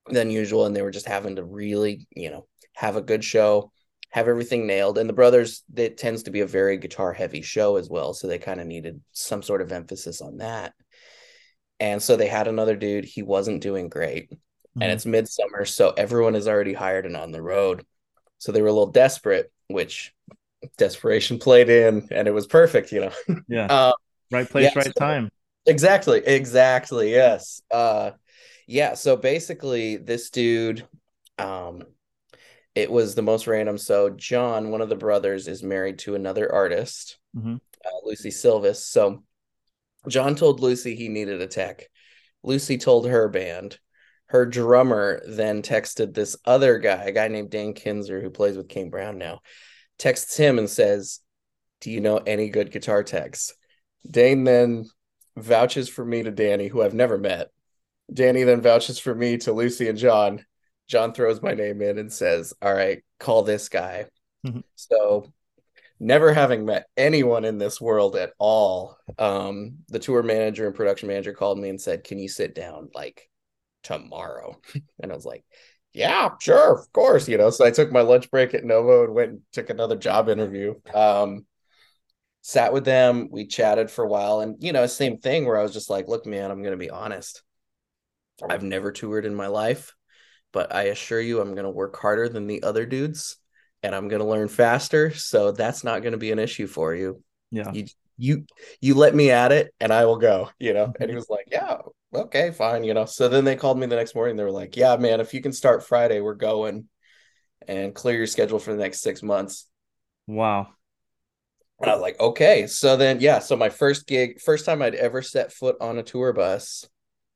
than 0.08 0.32
usual, 0.32 0.66
and 0.66 0.76
they 0.76 0.82
were 0.82 0.92
just 0.92 1.08
having 1.08 1.36
to 1.38 1.44
really, 1.44 2.08
you 2.16 2.30
know, 2.30 2.48
have 2.74 2.96
a 2.96 3.02
good 3.02 3.24
show 3.24 3.72
have 4.14 4.28
everything 4.28 4.68
nailed. 4.68 5.00
And 5.00 5.10
the 5.10 5.14
brothers, 5.14 5.64
it 5.76 5.98
tends 5.98 6.24
to 6.24 6.32
be 6.32 6.42
a 6.42 6.46
very 6.46 6.78
guitar 6.78 7.14
heavy 7.14 7.42
show 7.42 7.78
as 7.78 7.90
well. 7.90 8.14
So 8.14 8.28
they 8.28 8.38
kind 8.38 8.62
of 8.62 8.68
needed 8.68 9.02
some 9.12 9.42
sort 9.42 9.60
of 9.62 9.72
emphasis 9.72 10.22
on 10.22 10.38
that. 10.38 10.74
And 11.80 12.02
so 12.02 12.16
they 12.16 12.28
had 12.28 12.48
another 12.48 12.76
dude. 12.76 13.06
He 13.06 13.24
wasn't 13.24 13.64
doing 13.64 13.90
great. 13.90 14.30
Mhm. 14.30 14.84
And 14.84 14.92
it's 14.92 15.08
midsummer. 15.08 15.66
So 15.66 15.90
everyone 15.98 16.36
is 16.36 16.48
already 16.48 16.74
hired 16.74 17.08
and 17.08 17.18
on 17.18 17.32
the 17.32 17.42
road. 17.42 17.84
So 18.38 18.52
they 18.52 18.62
were 18.62 18.68
a 18.68 18.72
little 18.72 18.92
desperate, 18.92 19.52
which 19.68 20.14
desperation 20.78 21.40
played 21.40 21.70
in 21.70 22.08
and 22.12 22.28
it 22.28 22.32
was 22.32 22.46
perfect, 22.46 22.92
you 22.92 23.02
know. 23.02 23.12
yeah. 23.48 23.66
Uh, 23.66 23.94
right 24.32 24.48
place, 24.48 24.66
yeah, 24.66 24.78
right 24.78 24.86
so- 24.86 24.92
time. 25.00 25.30
Exactly. 25.66 26.20
Exactly. 26.24 27.10
Yes. 27.12 27.64
Uh 27.72 28.12
yeah, 28.68 28.94
so 28.94 29.18
basically 29.18 29.98
this 29.98 30.30
dude 30.30 30.88
um 31.40 31.84
it 32.76 32.92
was 32.92 33.16
the 33.16 33.22
most 33.22 33.48
random. 33.48 33.78
So 33.78 34.10
John, 34.10 34.72
one 34.72 34.82
of 34.82 34.90
the 34.90 34.96
brothers, 34.96 35.48
is 35.48 35.64
married 35.64 36.00
to 36.00 36.16
another 36.16 36.52
artist, 36.52 37.18
Mhm. 37.36 37.60
uh, 37.86 37.90
Lucie 38.04 38.32
Silvas. 38.32 38.86
So 38.86 39.24
John 40.08 40.36
told 40.36 40.60
Lucie 40.60 40.96
he 40.96 41.10
needed 41.10 41.42
a 41.42 41.48
tech. 41.48 41.90
Lucie 42.44 42.78
told 42.78 43.08
her 43.08 43.30
band. 43.30 43.80
Her 44.28 44.46
drummer 44.46 45.22
then 45.28 45.62
texted 45.62 46.14
this 46.14 46.36
other 46.46 46.80
guy, 46.80 47.04
a 47.04 47.12
guy 47.12 47.28
named 47.28 47.52
Dan 47.52 47.74
Kinzer, 47.74 48.20
who 48.22 48.30
plays 48.32 48.58
with 48.58 48.68
Kane 48.68 48.90
Brown 48.90 49.18
now, 49.20 49.42
texts 50.00 50.36
him 50.36 50.58
and 50.58 50.70
says, 50.70 51.20
Do 51.82 51.92
you 51.92 52.02
know 52.02 52.18
any 52.18 52.50
good 52.50 52.72
guitar 52.72 53.04
techs? 53.04 53.54
Dane 54.10 54.44
then 54.44 54.90
vouches 55.38 55.88
for 55.88 56.04
me 56.04 56.24
to 56.24 56.32
Danny, 56.32 56.68
who 56.68 56.82
I've 56.82 56.94
never 56.94 57.18
met. 57.18 57.50
Danny 58.12 58.44
then 58.44 58.62
vouches 58.62 59.00
for 59.00 59.14
me 59.14 59.38
to 59.40 59.54
Lucie 59.54 59.88
and 59.90 59.98
John. 59.98 60.46
John 60.88 61.14
throws 61.14 61.42
my 61.42 61.54
name 61.54 61.82
in 61.82 61.98
and 61.98 62.12
says, 62.12 62.54
All 62.62 62.74
right, 62.74 63.04
call 63.20 63.44
this 63.44 63.70
guy. 63.70 64.08
Mhm. 64.46 64.64
So, 64.76 65.32
never 66.00 66.34
having 66.34 66.66
met 66.66 66.88
anyone 66.98 67.46
in 67.46 67.58
this 67.58 67.82
world 67.82 68.16
at 68.16 68.34
all, 68.40 68.98
um, 69.20 69.80
the 69.90 70.00
tour 70.00 70.24
manager 70.24 70.68
and 70.68 70.76
production 70.76 71.08
manager 71.08 71.34
called 71.34 71.60
me 71.60 71.70
and 71.70 71.82
said, 71.82 72.04
Can 72.04 72.20
you 72.20 72.30
sit 72.30 72.56
down 72.56 72.90
like 72.94 73.30
tomorrow? 73.84 74.60
And 75.02 75.12
I 75.12 75.16
was 75.16 75.26
like, 75.26 75.46
Yeah, 75.94 76.32
sure, 76.40 76.80
of 76.80 76.92
course. 76.94 77.28
You 77.28 77.38
know, 77.38 77.50
so 77.50 77.66
I 77.66 77.72
took 77.72 77.92
my 77.92 78.02
lunch 78.02 78.32
break 78.32 78.54
at 78.54 78.64
Novo 78.66 79.06
and 79.06 79.14
went 79.14 79.32
and 79.32 79.42
took 79.54 79.70
another 79.70 79.96
job 79.98 80.30
interview. 80.30 80.76
Um, 80.94 81.46
sat 82.42 82.74
with 82.74 82.86
them, 82.86 83.30
we 83.32 83.48
chatted 83.48 83.90
for 83.90 84.04
a 84.04 84.08
while, 84.08 84.42
and 84.42 84.62
you 84.62 84.74
know, 84.74 84.86
same 84.86 85.18
thing 85.18 85.46
where 85.46 85.58
I 85.58 85.64
was 85.64 85.74
just 85.74 85.90
like, 85.90 86.08
look, 86.08 86.26
man, 86.26 86.52
I'm 86.52 86.62
gonna 86.62 86.78
be 86.78 86.90
honest. 86.90 87.42
I've 88.48 88.64
never 88.64 88.92
toured 88.92 89.26
in 89.26 89.36
my 89.36 89.48
life, 89.48 89.94
but 90.54 90.74
I 90.74 90.84
assure 90.84 91.20
you 91.20 91.42
I'm 91.42 91.56
gonna 91.56 91.70
work 91.70 91.98
harder 91.98 92.30
than 92.30 92.48
the 92.48 92.64
other 92.64 92.86
dudes 92.86 93.36
and 93.82 93.94
I'm 93.94 94.08
gonna 94.08 94.28
learn 94.28 94.48
faster. 94.48 95.14
So 95.14 95.52
that's 95.52 95.84
not 95.84 96.04
gonna 96.04 96.18
be 96.18 96.32
an 96.32 96.40
issue 96.40 96.68
for 96.68 96.96
you. 96.96 97.22
Yeah. 97.52 97.72
You 97.74 97.86
you 98.18 98.46
you 98.80 98.94
let 98.94 99.14
me 99.14 99.32
at 99.32 99.52
it 99.52 99.74
and 99.82 99.92
I 99.92 100.06
will 100.06 100.18
go, 100.18 100.50
you 100.60 100.74
know. 100.74 100.86
And 100.86 100.96
he 101.00 101.08
mm-hmm. 101.08 101.16
was 101.16 101.30
like, 101.30 101.48
Yeah, 101.52 101.80
okay, 102.14 102.52
fine, 102.52 102.84
you 102.84 102.94
know. 102.94 103.06
So 103.06 103.28
then 103.28 103.44
they 103.44 103.56
called 103.56 103.78
me 103.78 103.88
the 103.88 103.96
next 103.96 104.16
morning. 104.16 104.38
They 104.38 104.44
were 104.44 104.52
like, 104.52 104.78
Yeah, 104.78 104.96
man, 104.96 105.20
if 105.20 105.34
you 105.34 105.42
can 105.42 105.52
start 105.52 105.84
Friday, 105.84 106.22
we're 106.22 106.36
going 106.36 106.88
and 107.68 107.94
clear 107.94 108.18
your 108.18 108.28
schedule 108.28 108.60
for 108.60 108.72
the 108.72 108.82
next 108.82 109.02
six 109.02 109.22
months. 109.24 109.68
Wow. 110.28 110.70
And 111.80 111.90
I 111.90 111.96
was 111.96 112.02
like, 112.02 112.20
okay. 112.20 112.68
So 112.68 112.96
then, 112.96 113.20
yeah. 113.20 113.40
So 113.40 113.56
my 113.56 113.70
first 113.70 114.08
gig, 114.08 114.40
first 114.40 114.66
time 114.66 114.82
I'd 114.82 114.96
ever 114.96 115.22
set 115.22 115.52
foot 115.52 115.76
on 115.82 115.98
a 115.98 116.04
tour 116.04 116.32
bus 116.32 116.88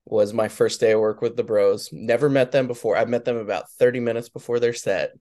was 0.09 0.33
my 0.33 0.47
first 0.47 0.79
day 0.79 0.91
of 0.93 1.01
work 1.01 1.21
with 1.21 1.35
the 1.35 1.43
bros. 1.43 1.89
Never 1.91 2.29
met 2.29 2.51
them 2.51 2.67
before. 2.67 2.95
I 2.95 3.05
met 3.05 3.25
them 3.25 3.37
about 3.37 3.69
30 3.71 3.99
minutes 3.99 4.29
before 4.29 4.59
their 4.59 4.73
set. 4.73 5.11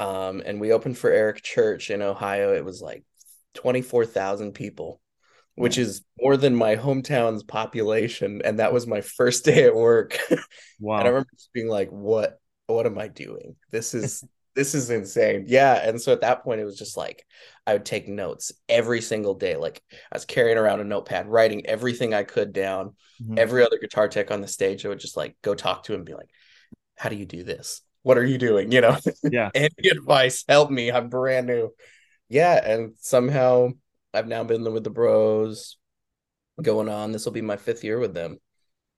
Um, 0.00 0.42
and 0.44 0.60
we 0.60 0.72
opened 0.72 0.96
for 0.96 1.10
Eric 1.10 1.42
Church 1.42 1.90
in 1.90 2.00
Ohio. 2.00 2.54
It 2.54 2.64
was 2.64 2.80
like 2.80 3.04
24,000 3.54 4.52
people, 4.52 5.00
which 5.56 5.76
is 5.76 6.02
more 6.20 6.36
than 6.36 6.54
my 6.54 6.76
hometown's 6.76 7.42
population. 7.42 8.40
And 8.44 8.60
that 8.60 8.72
was 8.72 8.86
my 8.86 9.02
first 9.02 9.44
day 9.44 9.64
at 9.64 9.74
work. 9.74 10.18
Wow. 10.80 10.98
And 10.98 11.06
I 11.06 11.10
remember 11.10 11.30
just 11.34 11.52
being 11.52 11.68
like, 11.68 11.90
what, 11.90 12.38
what 12.66 12.86
am 12.86 12.98
I 12.98 13.08
doing? 13.08 13.56
This 13.70 13.94
is, 13.94 14.24
this 14.58 14.74
is 14.74 14.90
insane. 14.90 15.44
Yeah. 15.46 15.74
And 15.88 16.02
so 16.02 16.12
at 16.12 16.22
that 16.22 16.42
point, 16.42 16.60
it 16.60 16.64
was 16.64 16.76
just 16.76 16.96
like, 16.96 17.24
I 17.64 17.74
would 17.74 17.84
take 17.84 18.08
notes 18.08 18.50
every 18.68 19.00
single 19.00 19.34
day. 19.34 19.54
Like 19.54 19.80
I 19.92 20.16
was 20.16 20.24
carrying 20.24 20.58
around 20.58 20.80
a 20.80 20.84
notepad, 20.84 21.28
writing 21.28 21.64
everything 21.66 22.12
I 22.12 22.24
could 22.24 22.52
down. 22.52 22.96
Mhm. 23.22 23.38
Every 23.38 23.64
other 23.64 23.78
guitar 23.78 24.08
tech 24.08 24.32
on 24.32 24.40
the 24.40 24.48
stage, 24.48 24.84
I 24.84 24.88
would 24.88 24.98
just 24.98 25.16
like 25.16 25.36
go 25.42 25.54
talk 25.54 25.84
to 25.84 25.92
him 25.94 26.00
and 26.00 26.06
be 26.06 26.14
like, 26.14 26.28
how 26.96 27.08
do 27.08 27.14
you 27.14 27.24
do 27.24 27.44
this? 27.44 27.82
What 28.02 28.18
are 28.18 28.24
you 28.24 28.36
doing? 28.36 28.72
You 28.72 28.80
know, 28.80 28.96
Yeah. 29.22 29.50
any 29.54 29.88
advice, 29.92 30.44
help 30.48 30.72
me. 30.72 30.90
I'm 30.90 31.08
brand 31.08 31.46
new. 31.46 31.72
Yeah. 32.28 32.60
And 32.60 32.94
somehow 32.98 33.68
I've 34.12 34.26
now 34.26 34.42
been 34.42 34.64
with 34.72 34.82
the 34.82 34.90
bros 34.90 35.76
going 36.60 36.88
on. 36.88 37.12
This 37.12 37.26
will 37.26 37.32
be 37.32 37.42
my 37.42 37.58
fifth 37.58 37.84
year 37.84 38.00
with 38.00 38.12
them. 38.12 38.40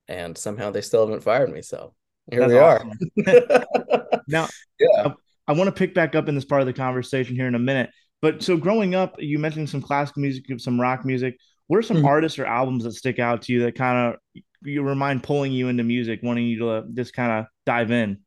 And 0.08 0.38
somehow 0.38 0.70
they 0.70 0.80
still 0.80 1.06
haven't 1.06 1.22
fired 1.22 1.52
me. 1.52 1.60
So 1.60 1.92
here 2.30 2.48
That's 2.48 2.50
we 2.50 2.58
awesome. 2.58 3.64
Now, 4.26 4.48
yeah. 4.78 5.12
I 5.50 5.52
want 5.52 5.66
to 5.68 5.72
pick 5.72 5.94
back 5.94 6.14
up 6.14 6.28
in 6.28 6.36
this 6.36 6.44
part 6.44 6.60
of 6.60 6.66
the 6.68 6.72
conversation 6.72 7.34
here 7.34 7.48
in 7.48 7.56
a 7.56 7.58
minute. 7.58 7.90
But 8.22 8.42
so 8.42 8.56
growing 8.56 8.94
up, 8.94 9.16
you 9.18 9.38
mentioned 9.40 9.68
some 9.68 9.82
classical 9.82 10.22
music, 10.22 10.44
some 10.58 10.80
rock 10.80 11.04
music. 11.04 11.36
What 11.66 11.78
are 11.78 11.82
some 11.82 11.98
Mhm. 11.98 12.04
artists 12.04 12.38
or 12.38 12.46
albums 12.46 12.84
that 12.84 12.92
stick 12.92 13.18
out 13.18 13.42
to 13.42 13.52
you 13.52 13.62
that 13.64 13.74
kind 13.74 14.14
of 14.14 14.42
you 14.62 14.82
remind 14.82 15.24
pulling 15.24 15.52
you 15.52 15.68
into 15.68 15.82
music, 15.82 16.20
wanting 16.22 16.46
you 16.46 16.58
to 16.60 16.84
just 16.94 17.14
kind 17.14 17.32
of 17.32 17.46
dive 17.66 17.90
in? 17.90 18.18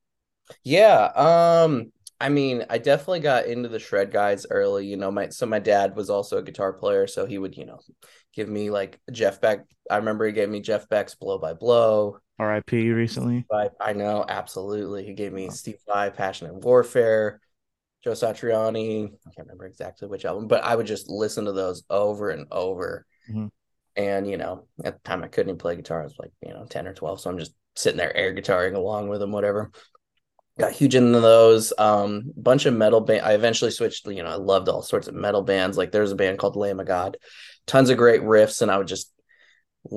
Yeah, 0.63 1.11
um, 1.15 1.91
I 2.19 2.29
mean, 2.29 2.65
I 2.69 2.77
definitely 2.77 3.21
got 3.21 3.45
into 3.45 3.69
the 3.69 3.79
shred 3.79 4.11
guys 4.11 4.45
early, 4.49 4.85
you 4.87 4.97
know, 4.97 5.11
my 5.11 5.29
so 5.29 5.45
my 5.45 5.59
dad 5.59 5.95
was 5.95 6.09
also 6.09 6.37
a 6.37 6.43
guitar 6.43 6.73
player, 6.73 7.07
so 7.07 7.25
he 7.25 7.37
would, 7.37 7.55
you 7.57 7.65
know, 7.65 7.79
give 8.33 8.49
me 8.49 8.69
like 8.69 8.99
Jeff 9.11 9.41
Beck. 9.41 9.65
I 9.89 9.97
remember 9.97 10.25
he 10.25 10.31
gave 10.33 10.49
me 10.49 10.61
Jeff 10.61 10.89
Beck's 10.89 11.15
Blow 11.15 11.37
by 11.37 11.53
Blow. 11.53 12.17
R.I.P. 12.39 12.91
Recently. 12.91 13.45
But 13.49 13.73
I 13.79 13.93
know 13.93 14.25
absolutely. 14.27 15.05
He 15.05 15.13
gave 15.13 15.33
me 15.33 15.49
Steve 15.49 15.77
Vai, 15.87 16.09
Passion 16.09 16.47
and 16.47 16.63
Warfare, 16.63 17.39
Joe 18.03 18.11
Satriani. 18.11 19.05
I 19.05 19.29
can't 19.35 19.47
remember 19.47 19.65
exactly 19.65 20.07
which 20.07 20.25
album, 20.25 20.47
but 20.47 20.63
I 20.63 20.75
would 20.75 20.87
just 20.87 21.09
listen 21.09 21.45
to 21.45 21.51
those 21.51 21.83
over 21.89 22.29
and 22.29 22.47
over. 22.51 23.05
Mhm. 23.29 23.49
And 23.95 24.29
you 24.29 24.37
know, 24.37 24.67
at 24.83 24.95
the 24.95 25.07
time 25.07 25.23
I 25.23 25.27
couldn't 25.27 25.49
even 25.49 25.59
play 25.59 25.75
guitar. 25.75 26.01
I 26.01 26.05
was 26.05 26.17
like, 26.17 26.31
you 26.41 26.53
know, 26.53 26.65
10 26.65 26.87
or 26.87 26.93
12. 26.93 27.21
So 27.21 27.29
I'm 27.29 27.37
just 27.37 27.53
sitting 27.75 27.97
there 27.97 28.15
air 28.15 28.33
guitaring 28.33 28.75
along 28.75 29.09
with 29.09 29.21
him, 29.21 29.31
whatever. 29.31 29.71
Got 30.59 30.71
huge 30.71 30.93
into 30.93 31.19
those. 31.19 31.73
Um, 31.79 32.31
bunch 32.37 32.67
of 32.67 32.75
metal 32.75 33.01
band. 33.01 33.25
I 33.25 33.33
eventually 33.33 33.71
switched, 33.71 34.05
you 34.07 34.21
know, 34.21 34.29
I 34.29 34.35
loved 34.35 34.69
all 34.69 34.83
sorts 34.83 35.07
of 35.07 35.15
metal 35.15 35.41
bands. 35.41 35.77
Like 35.77 35.91
there's 35.91 36.11
a 36.11 36.15
band 36.15 36.37
called 36.37 36.55
Lamb 36.55 36.79
of 36.79 36.85
God, 36.85 37.17
tons 37.65 37.89
of 37.89 37.97
great 37.97 38.21
riffs, 38.21 38.61
and 38.61 38.69
I 38.69 38.77
would 38.77 38.87
just 38.87 39.11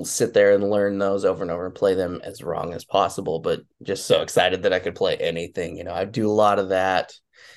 sit 0.05 0.35
there 0.35 0.52
and 0.52 0.69
learn 0.69 0.99
those 0.99 1.25
over 1.25 1.43
and 1.43 1.50
over 1.50 1.66
and 1.66 1.75
play 1.75 1.95
them 1.95 2.21
as 2.25 2.43
wrong 2.43 2.75
as 2.75 2.85
possible, 2.85 3.38
but 3.38 3.61
just 3.83 4.07
so 4.07 4.21
excited 4.21 4.62
that 4.62 4.73
I 4.73 4.81
could 4.81 4.95
play 4.95 5.16
anything. 5.16 5.76
You 5.76 5.85
know, 5.85 5.95
I 5.95 6.05
do 6.05 6.28
a 6.28 6.33
lot 6.33 6.59
of 6.59 6.71
that. 6.71 7.12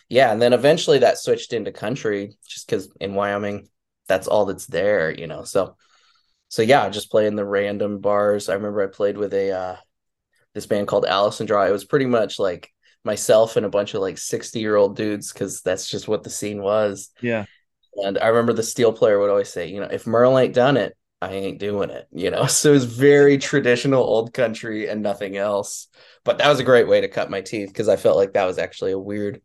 Yeah. 0.09 0.31
And 0.31 0.41
then 0.41 0.53
eventually 0.53 0.99
that 0.99 1.17
switched 1.17 1.53
into 1.53 1.71
country 1.71 2.37
just 2.47 2.67
because 2.67 2.89
in 2.99 3.15
Wyoming, 3.15 3.67
that's 4.07 4.27
all 4.27 4.45
that's 4.45 4.67
there, 4.67 5.11
you 5.11 5.27
know. 5.27 5.43
So 5.43 5.75
so 6.49 6.61
yeah, 6.61 6.89
just 6.89 7.11
playing 7.11 7.35
the 7.35 7.45
random 7.45 7.99
bars. 7.99 8.49
I 8.49 8.55
remember 8.55 8.83
I 8.83 8.87
played 8.87 9.17
with 9.17 9.33
a 9.33 9.51
uh 9.51 9.75
this 10.53 10.65
band 10.65 10.87
called 10.87 11.05
Alice 11.05 11.39
and 11.39 11.47
Draw. 11.47 11.65
It 11.65 11.71
was 11.71 11.85
pretty 11.85 12.07
much 12.07 12.39
like 12.39 12.71
myself 13.03 13.55
and 13.55 13.65
a 13.65 13.69
bunch 13.69 13.93
of 13.93 14.01
like 14.01 14.17
60 14.17 14.59
year 14.59 14.75
old 14.75 14.95
dudes 14.95 15.31
because 15.31 15.61
that's 15.61 15.87
just 15.87 16.07
what 16.07 16.23
the 16.23 16.29
scene 16.29 16.61
was. 16.61 17.11
Yeah. 17.21 17.45
And 17.95 18.17
I 18.17 18.27
remember 18.27 18.53
the 18.53 18.63
steel 18.63 18.93
player 18.93 19.19
would 19.19 19.29
always 19.29 19.49
say, 19.49 19.67
you 19.67 19.79
know, 19.79 19.87
if 19.91 20.07
Merle 20.07 20.37
ain't 20.37 20.53
done 20.53 20.77
it, 20.77 20.95
I 21.21 21.33
ain't 21.33 21.59
doing 21.59 21.89
it, 21.89 22.07
you 22.11 22.31
know. 22.31 22.45
So 22.47 22.69
it 22.69 22.73
was 22.73 22.85
very 22.85 23.37
traditional 23.37 24.03
old 24.03 24.33
country 24.33 24.87
and 24.87 25.01
nothing 25.01 25.37
else. 25.37 25.87
But 26.23 26.37
that 26.37 26.49
was 26.49 26.59
a 26.59 26.63
great 26.63 26.87
way 26.87 27.01
to 27.01 27.07
cut 27.07 27.29
my 27.29 27.41
teeth 27.41 27.69
because 27.69 27.89
I 27.89 27.97
felt 27.97 28.17
like 28.17 28.33
that 28.33 28.45
was 28.45 28.57
actually 28.57 28.91
a 28.91 28.99
weird, 28.99 29.41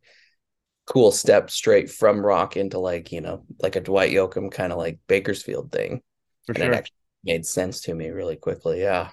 cool 0.86 1.12
step 1.12 1.50
straight 1.50 1.90
from 1.90 2.24
rock 2.24 2.56
into 2.56 2.78
like, 2.78 3.12
you 3.12 3.20
know, 3.20 3.44
like 3.60 3.76
a 3.76 3.80
Dwight 3.80 4.12
Yoakam 4.12 4.50
kind 4.52 4.72
of 4.72 4.78
like 4.78 4.98
Bakersfield 5.06 5.72
thing. 5.72 6.02
For 6.46 6.52
and 6.52 6.62
sure. 6.62 6.72
it 6.72 6.76
actually 6.76 6.96
made 7.24 7.46
sense 7.46 7.80
to 7.82 7.94
me 7.94 8.10
really 8.10 8.36
quickly. 8.36 8.80
Yeah. 8.80 9.10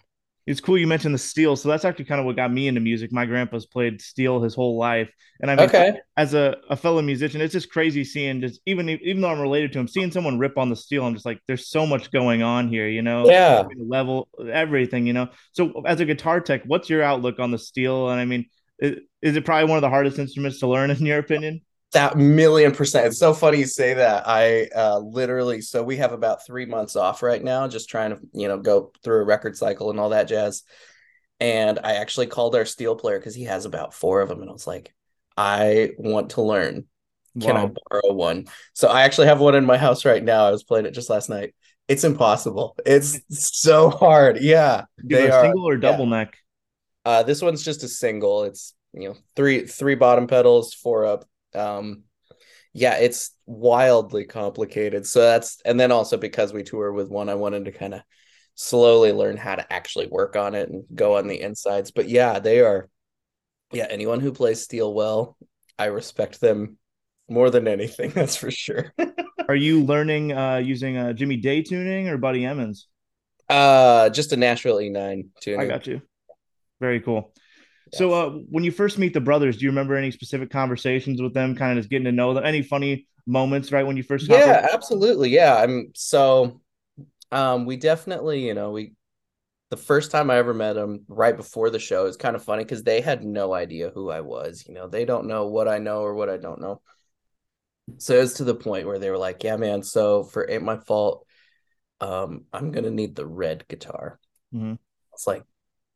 It's 0.47 0.59
cool 0.61 0.77
you 0.77 0.87
mentioned 0.87 1.13
the 1.13 1.19
steel. 1.19 1.55
So 1.55 1.69
that's 1.69 1.85
actually 1.85 2.05
kind 2.05 2.19
of 2.19 2.25
what 2.25 2.35
got 2.35 2.51
me 2.51 2.67
into 2.67 2.81
music. 2.81 3.11
My 3.11 3.25
grandpa's 3.25 3.65
played 3.65 4.01
steel 4.01 4.41
his 4.41 4.55
whole 4.55 4.77
life. 4.77 5.09
And 5.39 5.51
I 5.51 5.55
mean, 5.55 5.69
Okay. 5.69 5.99
as 6.17 6.33
a, 6.33 6.57
a 6.69 6.75
fellow 6.75 7.01
musician, 7.01 7.41
it's 7.41 7.53
just 7.53 7.71
crazy 7.71 8.03
seeing 8.03 8.41
just 8.41 8.59
even 8.65 8.89
even 8.89 9.21
though 9.21 9.29
I'm 9.29 9.39
related 9.39 9.71
to 9.73 9.79
him, 9.79 9.87
seeing 9.87 10.11
someone 10.11 10.39
rip 10.39 10.57
on 10.57 10.69
the 10.69 10.75
steel. 10.75 11.05
I'm 11.05 11.13
just 11.13 11.25
like, 11.25 11.39
there's 11.47 11.67
so 11.69 11.85
much 11.85 12.11
going 12.11 12.41
on 12.43 12.69
here, 12.69 12.87
you 12.87 13.01
know, 13.01 13.31
Yeah. 13.31 13.63
level, 13.77 14.29
everything, 14.51 15.07
you 15.07 15.13
know. 15.13 15.29
So 15.53 15.83
as 15.85 15.99
a 15.99 16.05
guitar 16.05 16.41
tech, 16.41 16.63
what's 16.65 16.89
your 16.89 17.03
outlook 17.03 17.39
on 17.39 17.51
the 17.51 17.57
steel? 17.59 18.09
And 18.09 18.19
I 18.19 18.25
mean, 18.25 18.45
is, 18.79 18.97
is 19.21 19.35
it 19.37 19.45
probably 19.45 19.69
one 19.69 19.77
of 19.77 19.81
the 19.81 19.89
hardest 19.89 20.19
instruments 20.19 20.59
to 20.59 20.67
learn 20.67 20.91
in 20.91 21.05
your 21.05 21.19
opinion? 21.19 21.61
That 21.93 22.17
million 22.17 22.71
percent. 22.71 23.07
It's 23.07 23.19
so 23.19 23.33
funny 23.33 23.59
you 23.59 23.65
say 23.65 23.95
that. 23.95 24.23
I 24.25 24.69
uh 24.75 24.99
literally 24.99 25.61
so 25.61 25.83
we 25.83 25.97
have 25.97 26.13
about 26.13 26.45
three 26.45 26.65
months 26.65 26.95
off 26.95 27.21
right 27.21 27.43
now, 27.43 27.67
just 27.67 27.89
trying 27.89 28.11
to, 28.11 28.19
you 28.33 28.47
know, 28.47 28.59
go 28.59 28.91
through 29.03 29.21
a 29.21 29.25
record 29.25 29.57
cycle 29.57 29.89
and 29.89 29.99
all 29.99 30.09
that 30.09 30.27
jazz. 30.27 30.63
And 31.39 31.79
I 31.83 31.93
actually 31.95 32.27
called 32.27 32.55
our 32.55 32.65
steel 32.65 32.95
player 32.95 33.19
because 33.19 33.35
he 33.35 33.43
has 33.43 33.65
about 33.65 33.93
four 33.93 34.21
of 34.21 34.29
them. 34.29 34.41
And 34.41 34.49
I 34.49 34.53
was 34.53 34.67
like, 34.67 34.93
I 35.35 35.91
want 35.97 36.31
to 36.31 36.41
learn. 36.41 36.85
Can 37.39 37.55
I 37.55 37.65
borrow 37.65 38.13
one? 38.13 38.47
So 38.73 38.89
I 38.89 39.03
actually 39.03 39.27
have 39.27 39.39
one 39.39 39.55
in 39.55 39.65
my 39.65 39.77
house 39.77 40.03
right 40.03 40.23
now. 40.23 40.45
I 40.45 40.51
was 40.51 40.63
playing 40.63 40.85
it 40.85 40.91
just 40.91 41.09
last 41.09 41.29
night. 41.29 41.55
It's 41.87 42.03
impossible. 42.03 42.75
It's 42.85 43.21
so 43.29 43.89
hard. 43.89 44.39
Yeah. 44.41 44.85
Is 44.97 45.05
They 45.09 45.29
are 45.29 45.43
single 45.45 45.67
or 45.67 45.75
yeah. 45.75 45.79
double 45.79 46.05
neck? 46.05 46.37
Uh, 47.05 47.23
this 47.23 47.41
one's 47.41 47.63
just 47.63 47.83
a 47.83 47.87
single. 47.87 48.43
It's 48.43 48.73
you 48.93 49.09
know 49.09 49.15
three 49.35 49.65
three 49.65 49.95
bottom 49.95 50.27
pedals, 50.27 50.73
four 50.73 51.05
up. 51.05 51.25
Um, 51.55 52.03
yeah, 52.73 52.95
it's 52.95 53.35
wildly 53.45 54.25
complicated. 54.25 55.05
So 55.05 55.21
that's 55.21 55.61
and 55.65 55.79
then 55.79 55.91
also 55.91 56.17
because 56.17 56.53
we 56.53 56.63
tour 56.63 56.91
with 56.91 57.09
one, 57.09 57.29
I 57.29 57.35
wanted 57.35 57.65
to 57.65 57.71
kind 57.71 57.93
of 57.93 58.01
slowly 58.55 59.11
learn 59.11 59.37
how 59.37 59.55
to 59.55 59.73
actually 59.73 60.07
work 60.07 60.35
on 60.35 60.55
it 60.55 60.69
and 60.69 60.83
go 60.93 61.17
on 61.17 61.27
the 61.27 61.41
insides. 61.41 61.91
But 61.91 62.09
yeah, 62.09 62.39
they 62.39 62.61
are. 62.61 62.89
Yeah, 63.73 63.87
anyone 63.89 64.19
who 64.19 64.33
plays 64.33 64.61
steel 64.61 64.93
well, 64.93 65.37
I 65.79 65.85
respect 65.85 66.41
them 66.41 66.77
more 67.29 67.49
than 67.49 67.67
anything. 67.67 68.09
That's 68.15 68.35
for 68.35 68.51
sure. 68.51 68.93
Are 69.47 69.55
you 69.55 69.83
learning 69.83 70.33
uh, 70.33 70.57
using 70.57 70.97
uh, 70.97 71.13
Jimmy 71.13 71.37
Day 71.37 71.61
tuning 71.61 72.09
or 72.09 72.17
Buddy 72.17 72.45
Emmons? 72.45 72.87
uh, 73.51 74.09
just 74.09 74.31
a 74.31 74.37
Nashville 74.37 74.77
E9 74.77 75.29
tuning. 75.41 75.59
I 75.59 75.65
got 75.65 75.87
you. 75.87 76.01
Very 76.79 77.01
cool. 77.01 77.33
So, 77.93 78.13
uh, 78.13 78.29
when 78.49 78.63
you 78.63 78.71
first 78.71 78.97
meet 78.97 79.13
the 79.13 79.19
brothers, 79.21 79.57
do 79.57 79.65
you 79.65 79.69
remember 79.69 79.95
any 79.95 80.11
specific 80.11 80.49
conversations 80.49 81.21
with 81.21 81.33
them? 81.33 81.55
Kind 81.55 81.77
of 81.77 81.83
just 81.83 81.89
getting 81.89 82.05
to 82.05 82.11
know 82.11 82.33
them. 82.33 82.45
Any 82.45 82.61
funny 82.61 83.07
moments, 83.27 83.71
right 83.71 83.85
when 83.85 83.97
you 83.97 84.03
first? 84.03 84.29
yeah 84.29 84.67
absolutely 84.73 85.29
yeah 85.29 85.55
i'm 85.55 85.91
so 85.95 86.61
um 87.31 87.65
we 87.65 87.77
definitely 87.77 88.45
you 88.47 88.53
know 88.53 88.71
we 88.71 88.93
the 89.71 89.77
first 89.77 90.11
time 90.11 90.31
i 90.31 90.37
ever 90.37 90.53
met 90.53 90.73
them 90.73 91.05
right 91.09 91.37
before 91.37 91.69
the 91.69 91.79
show 91.79 92.05
is 92.07 92.17
kind 92.17 92.35
of 92.35 92.43
funny 92.43 92.63
because 92.63 92.83
they 92.83 93.01
had 93.01 93.23
no 93.23 93.53
idea 93.53 93.91
who 93.91 94.09
i 94.11 94.21
was 94.21 94.65
you 94.67 94.73
know 94.75 94.87
they 94.87 95.05
don't 95.05 95.27
know 95.27 95.47
what 95.47 95.67
i 95.67 95.79
know 95.79 96.01
or 96.01 96.15
what 96.15 96.29
i 96.29 96.37
don't 96.37 96.61
know 96.61 96.81
so 97.97 98.19
it's 98.19 98.33
to 98.33 98.43
the 98.43 98.55
point 98.55 98.87
where 98.87 98.99
they 98.99 99.09
were 99.09 99.17
like 99.17 99.43
yeah 99.43 99.55
man 99.57 99.83
so 99.83 100.23
for 100.23 100.49
ain't 100.49 100.63
my 100.63 100.77
fault 100.77 101.25
um 102.01 102.45
i'm 102.53 102.71
gonna 102.71 102.91
need 102.91 103.15
the 103.15 103.25
red 103.25 103.67
guitar 103.67 104.19
Mhm. 104.51 104.77
it's 105.13 105.27
like 105.27 105.43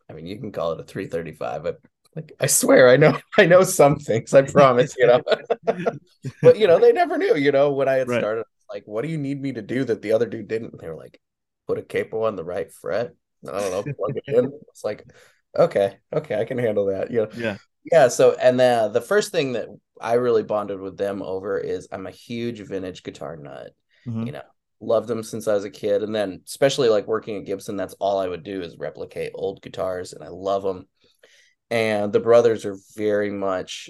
i 0.09 0.13
mean 0.13 0.25
you 0.25 0.37
can 0.39 0.51
call 0.51 0.71
it 0.73 0.79
a 0.79 0.83
335 0.83 1.63
but 1.63 1.79
like 2.15 2.31
i 2.39 2.47
swear 2.47 2.89
i 2.89 2.97
know 2.97 3.17
i 3.37 3.45
know 3.45 3.63
some 3.63 3.97
things 3.97 4.33
i 4.33 4.41
promise 4.41 4.95
you 4.97 5.07
know 5.07 5.21
but 6.43 6.57
you 6.57 6.67
know 6.67 6.79
they 6.79 6.91
never 6.91 7.17
knew 7.17 7.35
you 7.35 7.51
know 7.51 7.71
when 7.71 7.87
i 7.87 7.93
had 7.95 8.11
Right. 8.11 8.11
started 8.11 8.43
like, 8.73 8.83
what 8.87 9.03
do 9.03 9.09
you 9.09 9.17
need 9.17 9.39
me 9.39 9.53
to 9.53 9.61
do 9.61 9.83
that 9.83 10.01
the 10.01 10.11
other 10.13 10.25
dude 10.25 10.47
didn't? 10.47 10.71
And 10.71 10.79
they 10.79 10.89
were 10.89 10.95
like, 10.95 11.21
put 11.67 11.77
a 11.77 11.83
capo 11.83 12.23
on 12.25 12.35
the 12.35 12.43
right 12.43 12.73
fret. 12.73 13.13
I 13.47 13.51
don't 13.51 13.71
know, 13.71 13.83
plug 13.95 14.13
it 14.15 14.23
in. 14.27 14.51
It's 14.69 14.83
like, 14.83 15.05
okay, 15.55 15.97
okay, 16.11 16.41
I 16.41 16.45
can 16.45 16.57
handle 16.57 16.87
that. 16.87 17.11
You 17.11 17.21
know, 17.21 17.29
Yeah. 17.33 17.57
yeah. 17.91 18.07
So, 18.07 18.33
and 18.33 18.59
the 18.59 18.89
the 18.91 19.01
first 19.01 19.31
thing 19.31 19.53
that 19.53 19.67
I 20.01 20.13
really 20.15 20.43
bonded 20.43 20.79
with 20.79 20.97
them 20.97 21.21
over 21.21 21.59
is 21.59 21.87
I'm 21.91 22.07
a 22.07 22.11
huge 22.11 22.59
vintage 22.61 23.03
guitar 23.03 23.37
nut. 23.37 23.71
Mhm. 24.05 24.25
You 24.25 24.33
know, 24.33 24.41
loved 24.79 25.07
them 25.07 25.23
since 25.23 25.47
I 25.47 25.53
was 25.53 25.65
a 25.65 25.69
kid, 25.69 26.03
and 26.03 26.13
then 26.13 26.41
especially 26.45 26.89
like 26.89 27.07
working 27.07 27.37
at 27.37 27.45
Gibson, 27.45 27.75
that's 27.75 27.95
all 27.95 28.19
I 28.19 28.27
would 28.27 28.43
do 28.43 28.61
is 28.61 28.77
replicate 28.77 29.31
old 29.33 29.61
guitars, 29.61 30.13
and 30.13 30.23
I 30.23 30.29
love 30.29 30.63
them. 30.63 30.87
And 31.69 32.13
the 32.13 32.19
brothers 32.19 32.65
are 32.65 32.77
very 32.95 33.31
much, 33.31 33.89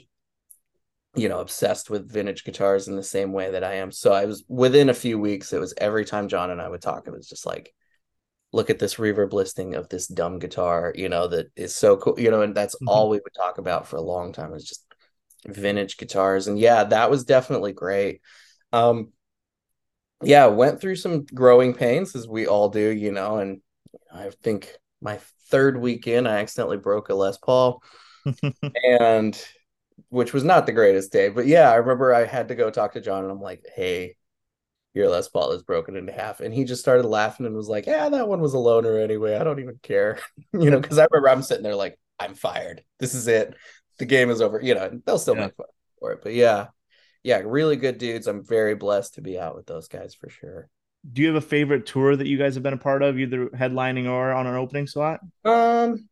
you 1.15 1.30
know, 1.30 1.39
obsessed 1.39 1.89
with 1.89 2.12
vintage 2.12 2.44
guitars 2.44 2.88
in 2.88 2.96
the 2.96 3.04
same 3.04 3.32
way 3.34 3.51
that 3.51 3.63
I 3.63 3.75
am. 3.75 3.92
So 3.92 4.12
I 4.12 4.25
was 4.25 4.44
within 4.48 4.89
a 4.89 4.94
few 4.94 5.20
weeks, 5.20 5.54
it 5.54 5.60
was 5.60 5.74
every 5.77 6.06
time 6.06 6.27
John 6.27 6.51
and 6.51 6.62
I 6.62 6.70
would 6.70 6.82
talk, 6.82 7.08
it 7.08 7.12
was 7.13 7.27
just 7.27 7.46
like, 7.46 7.74
look 8.51 8.70
at 8.70 8.80
this 8.80 8.96
reverb 8.96 9.34
listing 9.34 9.75
of 9.75 9.89
this 9.89 10.08
dumb 10.08 10.39
guitar, 10.39 10.94
you 10.96 11.10
know, 11.10 11.27
that 11.27 11.48
is 11.56 11.75
so 11.75 11.98
cool, 11.98 12.20
you 12.20 12.32
know, 12.32 12.42
and 12.42 12.56
that's 12.56 12.75
Mhm. 12.75 12.88
all 12.88 13.10
we 13.10 13.18
would 13.18 13.34
talk 13.36 13.58
about 13.58 13.88
for 13.88 13.98
a 13.98 14.01
long 14.01 14.32
time. 14.34 14.51
Was 14.51 14.65
just 14.65 14.86
vintage 15.46 15.98
guitars. 15.98 16.48
And 16.48 16.58
yeah, 16.58 16.86
that 16.86 17.10
was 17.12 17.24
definitely 17.24 17.74
great. 17.74 18.22
Um, 18.72 19.12
yeah, 20.24 20.45
went 20.48 20.79
through 20.81 20.95
some 20.95 21.25
growing 21.25 21.74
pains 21.74 22.15
as 22.15 22.27
we 22.27 22.48
all 22.48 22.69
do, 22.69 22.89
you 22.89 23.12
know, 23.12 23.38
and 23.38 23.62
I 24.13 24.29
think 24.43 24.72
my 25.01 25.19
third 25.50 25.79
weekend, 25.79 26.27
I 26.27 26.39
accidentally 26.39 26.77
broke 26.77 27.10
a 27.10 27.15
Les 27.15 27.38
Paul 27.38 27.84
and 28.84 29.39
which 30.10 30.34
was 30.34 30.43
not 30.43 30.65
the 30.65 30.72
greatest 30.74 31.12
day. 31.12 31.29
But 31.29 31.48
yeah, 31.48 31.72
I 31.72 31.75
remember 31.75 32.13
I 32.13 32.25
had 32.25 32.50
to 32.50 32.55
go 32.55 32.69
talk 32.72 32.93
to 32.93 33.01
John 33.01 33.24
and 33.24 33.31
I'm 33.31 33.41
like, 33.41 33.65
hey, 33.75 34.15
your 34.93 35.10
Les 35.10 35.27
Paul 35.29 35.51
is 35.53 35.63
broken 35.63 35.95
into 35.95 36.13
half. 36.13 36.39
And 36.41 36.53
he 36.53 36.63
just 36.65 36.81
started 36.81 37.05
laughing 37.05 37.45
and 37.45 37.55
was 37.55 37.69
like, 37.69 37.86
yeah, 37.88 38.10
that 38.10 38.27
one 38.27 38.41
was 38.41 38.53
a 38.53 38.60
loner 38.60 39.00
anyway. 39.00 39.36
I 39.36 39.43
don't 39.43 39.60
even 39.60 39.79
care. 39.84 40.19
you 40.53 40.72
know, 40.72 40.79
because 40.79 40.98
I 40.98 41.07
remember 41.12 41.29
I'm 41.29 41.43
sitting 41.43 41.63
there 41.63 41.75
like, 41.75 42.00
I'm 42.19 42.36
fired. 42.36 42.84
This 43.00 43.13
is 43.13 43.27
it. 43.27 43.55
The 44.00 44.05
game 44.05 44.29
is 44.29 44.41
over. 44.41 44.62
You 44.62 44.75
know, 44.75 44.86
and 44.86 45.03
they'll 45.05 45.19
still 45.19 45.36
Yeah. 45.36 45.48
make 45.48 45.55
fun 45.55 45.67
for 46.00 46.13
it. 46.13 46.22
But 46.24 46.34
yeah, 46.34 46.67
yeah, 47.25 47.41
really 47.44 47.75
good 47.75 47.98
dudes. 47.98 48.27
I'm 48.27 48.46
very 48.46 48.75
blessed 48.75 49.15
to 49.15 49.22
be 49.22 49.39
out 49.39 49.55
with 49.55 49.65
those 49.65 49.88
guys 49.88 50.13
for 50.13 50.29
sure. 50.29 50.70
Do 51.12 51.24
you 51.24 51.27
have 51.29 51.44
a 51.44 51.46
favorite 51.46 51.88
tour 51.88 52.15
that 52.15 52.27
you 52.27 52.38
guys 52.38 52.53
have 52.53 52.62
been 52.62 52.74
a 52.74 52.77
part 52.77 53.01
of, 53.01 53.17
either 53.17 53.48
headlining 53.48 54.08
or 54.08 54.32
on 54.32 54.46
an 54.46 54.53
opening 54.53 54.86
slot? 54.86 55.22
Um, 55.44 56.08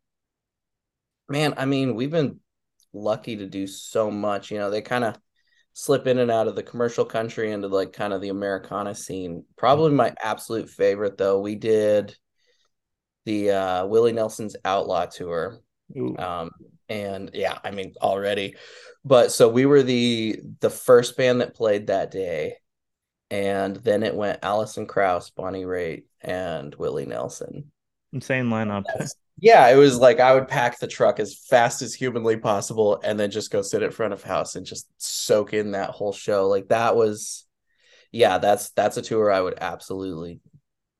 man, 1.28 1.54
I 1.56 1.66
mean, 1.66 1.94
we've 1.94 2.10
been 2.10 2.40
lucky 2.92 3.36
to 3.36 3.46
do 3.46 3.68
so 3.68 4.10
much. 4.10 4.50
You 4.50 4.58
know, 4.58 4.70
they 4.70 4.82
kind 4.82 5.04
of 5.04 5.16
slip 5.72 6.08
in 6.08 6.18
and 6.18 6.32
out 6.32 6.48
of 6.48 6.56
the 6.56 6.64
commercial 6.64 7.04
country 7.04 7.52
into 7.52 7.68
like 7.68 7.92
kind 7.92 8.12
of 8.12 8.20
the 8.20 8.30
Americana 8.30 8.92
scene. 8.92 9.44
Probably 9.56 9.92
my 9.92 10.14
absolute 10.20 10.68
favorite 10.68 11.16
though. 11.16 11.40
We 11.40 11.54
did 11.54 12.16
the 13.24 13.52
uh 13.52 13.86
Willie 13.86 14.12
Nelson's 14.12 14.56
Outlaw 14.64 15.06
tour. 15.06 15.60
Um, 16.18 16.50
and 16.88 17.30
yeah, 17.34 17.58
I 17.64 17.70
mean 17.70 17.94
already, 18.00 18.56
but 19.04 19.32
so 19.32 19.48
we 19.48 19.66
were 19.66 19.82
the 19.82 20.40
the 20.60 20.70
first 20.70 21.16
band 21.16 21.40
that 21.40 21.54
played 21.54 21.88
that 21.88 22.10
day, 22.10 22.56
and 23.30 23.76
then 23.76 24.02
it 24.02 24.14
went 24.14 24.40
Alison 24.42 24.86
Krauss, 24.86 25.30
Bonnie 25.30 25.64
Raitt, 25.64 26.04
and 26.20 26.74
Willie 26.74 27.06
Nelson. 27.06 27.70
Insane 28.12 28.46
lineup. 28.46 28.84
Yeah, 29.38 29.68
it 29.68 29.76
was 29.76 29.98
like 29.98 30.20
I 30.20 30.32
would 30.34 30.46
pack 30.46 30.78
the 30.78 30.86
truck 30.86 31.18
as 31.18 31.36
fast 31.36 31.82
as 31.82 31.92
humanly 31.92 32.36
possible 32.36 33.00
and 33.02 33.18
then 33.18 33.32
just 33.32 33.50
go 33.50 33.62
sit 33.62 33.82
in 33.82 33.90
front 33.90 34.12
of 34.12 34.22
house 34.22 34.54
and 34.54 34.64
just 34.64 34.86
soak 34.98 35.52
in 35.52 35.72
that 35.72 35.90
whole 35.90 36.12
show. 36.12 36.48
Like 36.48 36.68
that 36.68 36.94
was 36.94 37.44
yeah, 38.12 38.38
that's 38.38 38.70
that's 38.70 38.96
a 38.96 39.02
tour 39.02 39.32
I 39.32 39.40
would 39.40 39.58
absolutely 39.60 40.40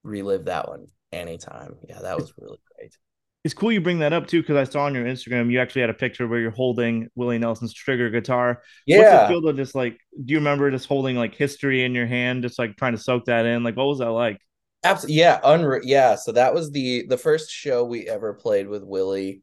relive 0.03 0.47
that 0.47 0.69
one 0.69 0.89
anytime. 1.13 1.77
Yeah, 1.89 2.01
that 2.01 2.19
was 2.19 2.35
really 2.37 2.59
great. 2.77 2.97
It's 3.45 3.53
cool 3.53 3.71
you 3.71 3.83
bring 3.83 3.99
that 3.99 4.15
up 4.15 4.27
too, 4.27 4.41
because 4.41 4.57
I 4.57 4.65
saw 4.65 4.85
on 4.85 4.95
your 4.95 5.05
Instagram 5.05 5.53
you 5.53 5.61
actually 5.61 5.83
had 5.83 5.91
a 5.91 5.95
picture 5.95 6.27
where 6.27 6.41
you're 6.41 6.51
holding 6.51 7.09
Willie 7.15 7.39
Nelson's 7.39 7.75
trigger 7.75 8.09
guitar. 8.09 8.63
Yeah. 8.87 8.99
What's 8.99 9.31
it 9.31 9.35
feel 9.35 9.43
to 9.43 9.53
just 9.53 9.75
like? 9.75 9.99
Do 10.25 10.33
you 10.33 10.39
remember 10.39 10.71
just 10.71 10.87
holding 10.87 11.17
like 11.17 11.35
history 11.35 11.85
in 11.85 11.95
your 11.95 12.07
hand, 12.07 12.43
just 12.43 12.59
like 12.59 12.77
trying 12.77 12.93
to 12.93 12.99
soak 12.99 13.27
that 13.27 13.45
in? 13.45 13.63
Like, 13.63 13.77
what 13.77 13.87
was 13.87 13.99
that 13.99 14.11
like? 14.11 14.39
Absolutely. 14.83 15.17
Yeah, 15.17 15.41
unre- 15.43 15.81
yeah, 15.85 16.15
so 16.15 16.33
that 16.33 16.55
was 16.55 16.71
the 16.71 17.07
the 17.07 17.19
first 17.19 17.51
show 17.51 17.85
we 17.85 18.09
ever 18.09 18.33
played 18.33 18.67
with 18.67 18.83
Willie. 18.83 19.43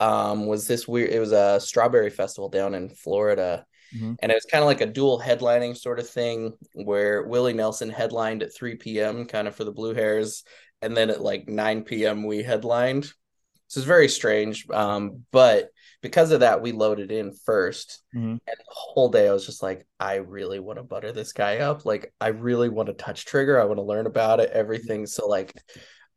Um 0.00 0.46
was 0.46 0.66
this 0.66 0.88
weird 0.88 1.10
it 1.10 1.20
was 1.20 1.32
a 1.32 1.60
strawberry 1.60 2.10
festival 2.10 2.48
down 2.48 2.74
in 2.74 2.88
Florida. 2.88 3.66
Mhm. 3.94 4.16
And 4.20 4.32
it 4.32 4.34
was 4.34 4.46
kind 4.50 4.62
of 4.62 4.66
like 4.66 4.80
a 4.80 4.86
dual 4.86 5.20
headlining 5.20 5.76
sort 5.76 5.98
of 6.00 6.08
thing 6.08 6.54
where 6.72 7.22
Willie 7.24 7.52
Nelson 7.52 7.90
headlined 7.90 8.42
at 8.42 8.54
3 8.54 8.76
p.m. 8.76 9.26
kind 9.26 9.46
of 9.46 9.54
for 9.54 9.64
the 9.64 9.70
Blue 9.72 9.92
Hairs. 9.94 10.44
And 10.82 10.96
then 10.96 11.10
at 11.10 11.20
like 11.20 11.46
9 11.48 11.82
p.m. 11.84 12.24
we 12.24 12.42
headlined. 12.42 13.12
So 13.74 13.80
it's 13.80 13.86
very 13.88 14.08
strange. 14.08 14.70
Um, 14.70 15.24
but 15.32 15.70
because 16.00 16.30
of 16.30 16.40
that, 16.40 16.62
we 16.62 16.70
loaded 16.70 17.10
in 17.10 17.32
first. 17.32 18.02
Mhm. 18.14 18.20
And 18.30 18.40
the 18.46 18.64
whole 18.68 19.08
day 19.08 19.28
I 19.28 19.32
was 19.32 19.44
just 19.44 19.64
like, 19.64 19.84
I 19.98 20.16
really 20.16 20.60
want 20.60 20.78
to 20.78 20.84
butter 20.84 21.10
this 21.10 21.32
guy 21.32 21.58
up. 21.58 21.84
Like, 21.84 22.14
I 22.20 22.28
really 22.28 22.68
want 22.68 22.86
to 22.86 22.92
touch 22.92 23.24
trigger. 23.24 23.60
I 23.60 23.64
want 23.64 23.78
to 23.78 23.82
learn 23.84 24.06
about 24.06 24.38
it, 24.38 24.50
everything. 24.50 25.06
So, 25.06 25.26
like, 25.26 25.52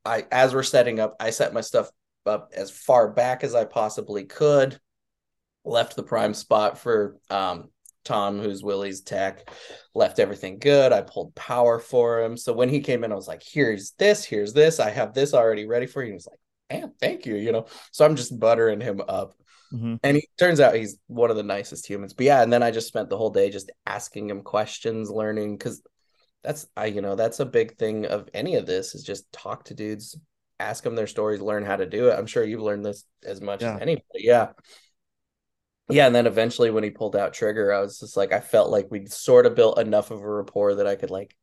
I 0.05 0.27
as 0.31 0.53
we're 0.53 0.61
setting 0.61 0.99
up, 0.99 1.15
I 1.19 1.31
set 1.31 1.51
my 1.51 1.61
stuff 1.61 1.89
up 2.27 2.51
as 2.53 2.69
far 2.69 3.09
back 3.09 3.43
as 3.43 3.55
I 3.55 3.65
possibly 3.65 4.25
could. 4.25 4.79
Left 5.65 5.95
the 5.95 6.03
prime 6.03 6.35
spot 6.35 6.77
for 6.77 7.17
um 7.31 7.71
Tom, 8.03 8.39
who's 8.39 8.63
Willie's 8.63 9.01
tech, 9.01 9.49
left 9.95 10.19
everything 10.19 10.59
good. 10.59 10.93
I 10.93 11.01
pulled 11.01 11.33
power 11.33 11.79
for 11.79 12.21
him. 12.21 12.37
So 12.37 12.53
when 12.53 12.69
he 12.69 12.81
came 12.81 13.03
in, 13.03 13.11
I 13.11 13.15
was 13.15 13.27
like, 13.27 13.41
here's 13.43 13.91
this, 13.97 14.23
here's 14.23 14.53
this. 14.53 14.79
I 14.79 14.91
have 14.91 15.13
this 15.13 15.33
already 15.33 15.65
ready 15.65 15.87
for 15.87 16.03
you. 16.03 16.09
He 16.09 16.13
was 16.13 16.27
like, 16.27 16.39
man, 16.69 16.93
thank 16.99 17.25
you. 17.25 17.35
You 17.35 17.51
know, 17.51 17.65
so 17.91 18.05
I'm 18.05 18.15
just 18.15 18.37
buttering 18.39 18.81
him 18.81 19.01
up. 19.07 19.33
Mhm. 19.73 19.99
And 20.03 20.17
he 20.17 20.27
turns 20.39 20.59
out 20.59 20.75
he's 20.75 20.97
one 21.07 21.29
of 21.29 21.35
the 21.35 21.43
nicest 21.43 21.87
humans. 21.87 22.13
But 22.13 22.25
yeah, 22.25 22.41
and 22.41 22.51
then 22.51 22.63
I 22.63 22.71
just 22.71 22.87
spent 22.87 23.09
the 23.09 23.17
whole 23.17 23.31
day 23.31 23.49
just 23.49 23.71
asking 23.85 24.29
him 24.29 24.41
questions, 24.41 25.09
learning 25.09 25.57
because 25.57 25.81
that's 26.43 26.67
I, 26.77 26.85
you 26.85 27.01
know, 27.01 27.15
that's 27.15 27.39
a 27.39 27.45
big 27.45 27.77
thing 27.77 28.05
of 28.05 28.29
any 28.33 28.55
of 28.55 28.65
this 28.65 28.95
is 28.95 29.03
just 29.03 29.29
talk 29.33 29.65
to 29.65 29.73
dudes, 29.73 30.17
ask 30.59 30.83
them 30.83 30.95
their 30.95 31.07
stories, 31.07 31.41
learn 31.41 31.65
how 31.65 31.75
to 31.75 31.85
do 31.85 32.09
it. 32.09 32.17
I'm 32.17 32.27
sure 32.27 32.43
you've 32.43 32.61
learned 32.61 32.85
this 32.85 33.03
as 33.25 33.41
much 33.41 33.61
Yeah. 33.61 33.75
as 33.75 33.81
anybody. 33.81 34.05
Yeah. 34.15 34.49
Yeah, 35.89 36.05
and 36.07 36.15
then 36.15 36.27
eventually 36.27 36.69
when 36.69 36.83
he 36.83 36.89
pulled 36.89 37.15
out 37.15 37.33
trigger, 37.33 37.71
I 37.71 37.79
was 37.79 37.99
just 37.99 38.17
like, 38.17 38.33
I 38.33 38.41
felt 38.41 38.69
like 38.69 38.91
we'd 38.91 39.11
sort 39.11 39.45
of 39.45 39.55
built 39.55 39.79
enough 39.79 40.11
of 40.11 40.21
a 40.21 40.29
rapport 40.29 40.75
that 40.75 40.87
I 40.87 40.95
could 40.95 41.11
like 41.11 41.35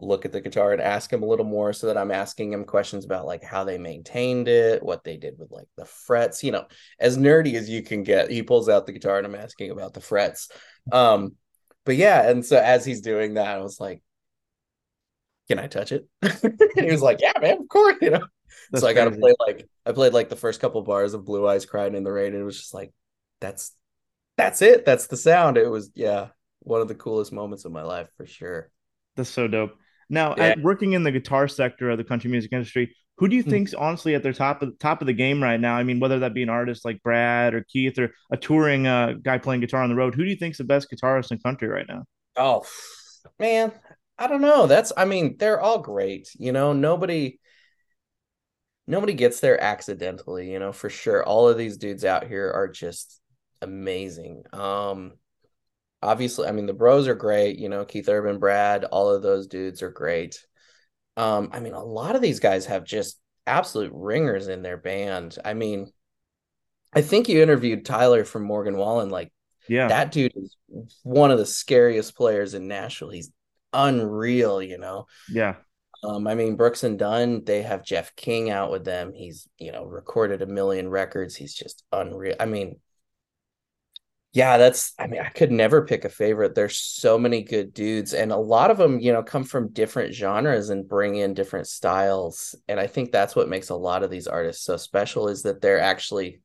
look 0.00 0.24
at 0.24 0.32
the 0.32 0.40
guitar 0.40 0.72
and 0.72 0.80
ask 0.80 1.12
him 1.12 1.22
a 1.22 1.26
little 1.26 1.44
more 1.44 1.72
so 1.72 1.86
that 1.86 1.98
I'm 1.98 2.10
asking 2.10 2.52
him 2.52 2.64
questions 2.64 3.04
about 3.04 3.26
like 3.26 3.44
how 3.44 3.64
they 3.64 3.78
maintained 3.78 4.48
it, 4.48 4.82
what 4.82 5.04
they 5.04 5.16
did 5.16 5.38
with 5.38 5.50
like 5.50 5.68
the 5.76 5.84
frets, 5.84 6.42
you 6.42 6.52
know, 6.52 6.66
as 6.98 7.18
nerdy 7.18 7.54
as 7.54 7.68
you 7.68 7.82
can 7.82 8.02
get. 8.02 8.30
He 8.30 8.42
pulls 8.42 8.68
out 8.68 8.86
the 8.86 8.92
guitar 8.92 9.18
and 9.18 9.26
I'm 9.26 9.34
asking 9.34 9.70
about 9.70 9.94
the 9.94 10.00
frets. 10.00 10.50
Um, 10.90 11.36
but 11.84 11.96
yeah, 11.96 12.28
and 12.28 12.44
so 12.44 12.58
as 12.58 12.84
he's 12.84 13.00
doing 13.00 13.34
that, 13.34 13.48
I 13.48 13.58
was 13.58 13.78
like, 13.80 14.02
Can 15.48 15.58
I 15.58 15.66
touch 15.66 15.92
it? 15.92 16.06
and 16.22 16.60
he 16.84 16.90
was 16.90 17.02
like, 17.02 17.20
Yeah, 17.20 17.32
man, 17.40 17.58
of 17.60 17.68
course, 17.68 17.96
you 18.00 18.10
know. 18.10 18.26
That's 18.70 18.82
so 18.82 18.88
I 18.88 18.92
got 18.92 19.04
to 19.04 19.10
crazy. 19.10 19.20
play 19.20 19.34
like 19.46 19.68
I 19.86 19.92
played 19.92 20.12
like 20.12 20.28
the 20.28 20.36
first 20.36 20.60
couple 20.60 20.82
bars 20.82 21.14
of 21.14 21.24
Blue 21.24 21.46
Eyes 21.46 21.66
Crying 21.66 21.94
in 21.94 22.04
the 22.04 22.12
Rain, 22.12 22.32
and 22.32 22.42
it 22.42 22.44
was 22.44 22.58
just 22.58 22.74
like, 22.74 22.92
that's 23.40 23.72
that's 24.36 24.62
it. 24.62 24.84
That's 24.84 25.06
the 25.08 25.16
sound. 25.16 25.56
It 25.56 25.68
was 25.68 25.90
yeah, 25.94 26.28
one 26.60 26.80
of 26.80 26.88
the 26.88 26.94
coolest 26.94 27.32
moments 27.32 27.64
of 27.64 27.72
my 27.72 27.82
life 27.82 28.08
for 28.16 28.26
sure. 28.26 28.70
That's 29.16 29.30
so 29.30 29.48
dope. 29.48 29.76
Now, 30.10 30.34
Yeah. 30.36 30.54
at, 30.54 30.60
working 30.60 30.92
in 30.92 31.04
the 31.04 31.12
guitar 31.12 31.48
sector 31.48 31.90
of 31.90 31.98
the 31.98 32.04
country 32.04 32.30
music 32.30 32.52
industry, 32.52 32.94
who 33.18 33.28
do 33.28 33.36
you 33.36 33.44
Mhm. 33.44 33.50
think's 33.50 33.74
honestly 33.74 34.14
at 34.14 34.22
their 34.22 34.32
top 34.32 34.62
of 34.62 34.78
top 34.78 35.00
of 35.02 35.06
the 35.06 35.12
game 35.14 35.42
right 35.42 35.60
now? 35.60 35.76
I 35.76 35.84
mean, 35.84 36.00
whether 36.00 36.18
that 36.20 36.34
be 36.34 36.42
an 36.42 36.48
artist 36.50 36.84
like 36.84 37.02
Brad 37.02 37.54
or 37.54 37.64
Keith 37.64 37.98
or 37.98 38.10
a 38.32 38.36
touring 38.36 38.86
uh, 38.86 39.14
guy 39.22 39.38
playing 39.38 39.60
guitar 39.62 39.82
on 39.82 39.90
the 39.90 39.96
road, 39.96 40.14
who 40.14 40.24
do 40.24 40.30
you 40.30 40.36
think's 40.36 40.58
the 40.58 40.64
best 40.64 40.90
guitarist 40.90 41.30
in 41.32 41.38
country 41.38 41.68
right 41.68 41.86
now? 41.88 42.04
Oh 42.36 42.64
man, 43.38 43.72
I 44.18 44.26
don't 44.26 44.40
know. 44.40 44.66
That's 44.66 44.92
I 44.96 45.04
mean, 45.04 45.36
they're 45.38 45.60
all 45.60 45.78
great. 45.78 46.30
You 46.38 46.52
know, 46.52 46.72
nobody 46.72 47.38
nobody 48.86 49.14
gets 49.14 49.40
there 49.40 49.62
accidentally, 49.62 50.50
you 50.52 50.58
know, 50.58 50.72
for 50.72 50.90
sure. 50.90 51.24
All 51.24 51.48
of 51.48 51.58
these 51.58 51.76
dudes 51.76 52.04
out 52.04 52.26
here 52.26 52.50
are 52.50 52.68
just 52.68 53.20
amazing. 53.62 54.44
Um 54.52 55.12
obviously, 56.02 56.48
I 56.48 56.52
mean, 56.52 56.66
the 56.66 56.72
bros 56.74 57.08
are 57.08 57.14
great, 57.14 57.58
you 57.58 57.68
know, 57.68 57.84
Keith 57.84 58.08
Urban, 58.08 58.38
Brad, 58.38 58.84
all 58.84 59.10
of 59.10 59.22
those 59.22 59.46
dudes 59.46 59.82
are 59.82 59.90
great. 59.90 60.44
Um, 61.16 61.50
I 61.52 61.60
mean, 61.60 61.74
a 61.74 61.82
lot 61.84 62.16
of 62.16 62.22
these 62.22 62.40
guys 62.40 62.66
have 62.66 62.84
just 62.84 63.20
absolute 63.46 63.92
ringers 63.94 64.48
in 64.48 64.62
their 64.62 64.76
band. 64.76 65.36
I 65.44 65.54
mean, 65.54 65.92
I 66.92 67.02
think 67.02 67.28
you 67.28 67.42
interviewed 67.42 67.84
Tyler 67.84 68.24
from 68.24 68.42
Morgan 68.44 68.76
Wallen, 68.76 69.10
like 69.10 69.32
Yeah, 69.68 69.88
that 69.88 70.12
dude 70.12 70.32
is 70.36 70.56
one 71.02 71.30
of 71.30 71.38
the 71.38 71.46
scariest 71.46 72.16
players 72.16 72.54
in 72.54 72.68
Nashville. 72.68 73.10
He's 73.10 73.30
unreal, 73.72 74.62
you 74.62 74.78
know. 74.78 75.06
yeah, 75.28 75.56
Um, 76.02 76.26
I 76.26 76.34
mean, 76.34 76.56
Brooks 76.56 76.82
and 76.82 76.98
Dunn, 76.98 77.44
they 77.44 77.62
have 77.62 77.84
Jeff 77.84 78.16
King 78.16 78.50
out 78.50 78.70
with 78.70 78.84
them. 78.84 79.12
He's, 79.12 79.48
you 79.58 79.70
know, 79.72 79.84
recorded 79.84 80.40
a 80.42 80.46
million 80.46 80.88
records. 80.88 81.36
He's 81.36 81.54
just 81.54 81.84
unreal. 81.92 82.36
I 82.40 82.46
mean, 82.46 82.80
Yeah, 84.32 84.58
that's 84.58 84.92
I 84.96 85.08
mean, 85.08 85.20
I 85.20 85.28
could 85.28 85.50
never 85.50 85.84
pick 85.84 86.04
a 86.04 86.08
favorite. 86.08 86.54
There's 86.54 86.78
so 86.78 87.18
many 87.18 87.42
good 87.42 87.74
dudes, 87.74 88.14
and 88.14 88.30
a 88.30 88.36
lot 88.36 88.70
of 88.70 88.78
them, 88.78 89.00
you 89.00 89.12
know, 89.12 89.24
come 89.24 89.42
from 89.42 89.72
different 89.72 90.14
genres 90.14 90.70
and 90.70 90.88
bring 90.88 91.16
in 91.16 91.34
different 91.34 91.66
styles. 91.66 92.54
And 92.68 92.78
I 92.78 92.86
think 92.86 93.10
that's 93.10 93.34
what 93.34 93.48
makes 93.48 93.70
a 93.70 93.74
lot 93.74 94.04
of 94.04 94.10
these 94.10 94.28
artists 94.28 94.64
so 94.64 94.76
special 94.76 95.28
is 95.28 95.42
that 95.42 95.60
they're 95.60 95.80
actually 95.80 96.42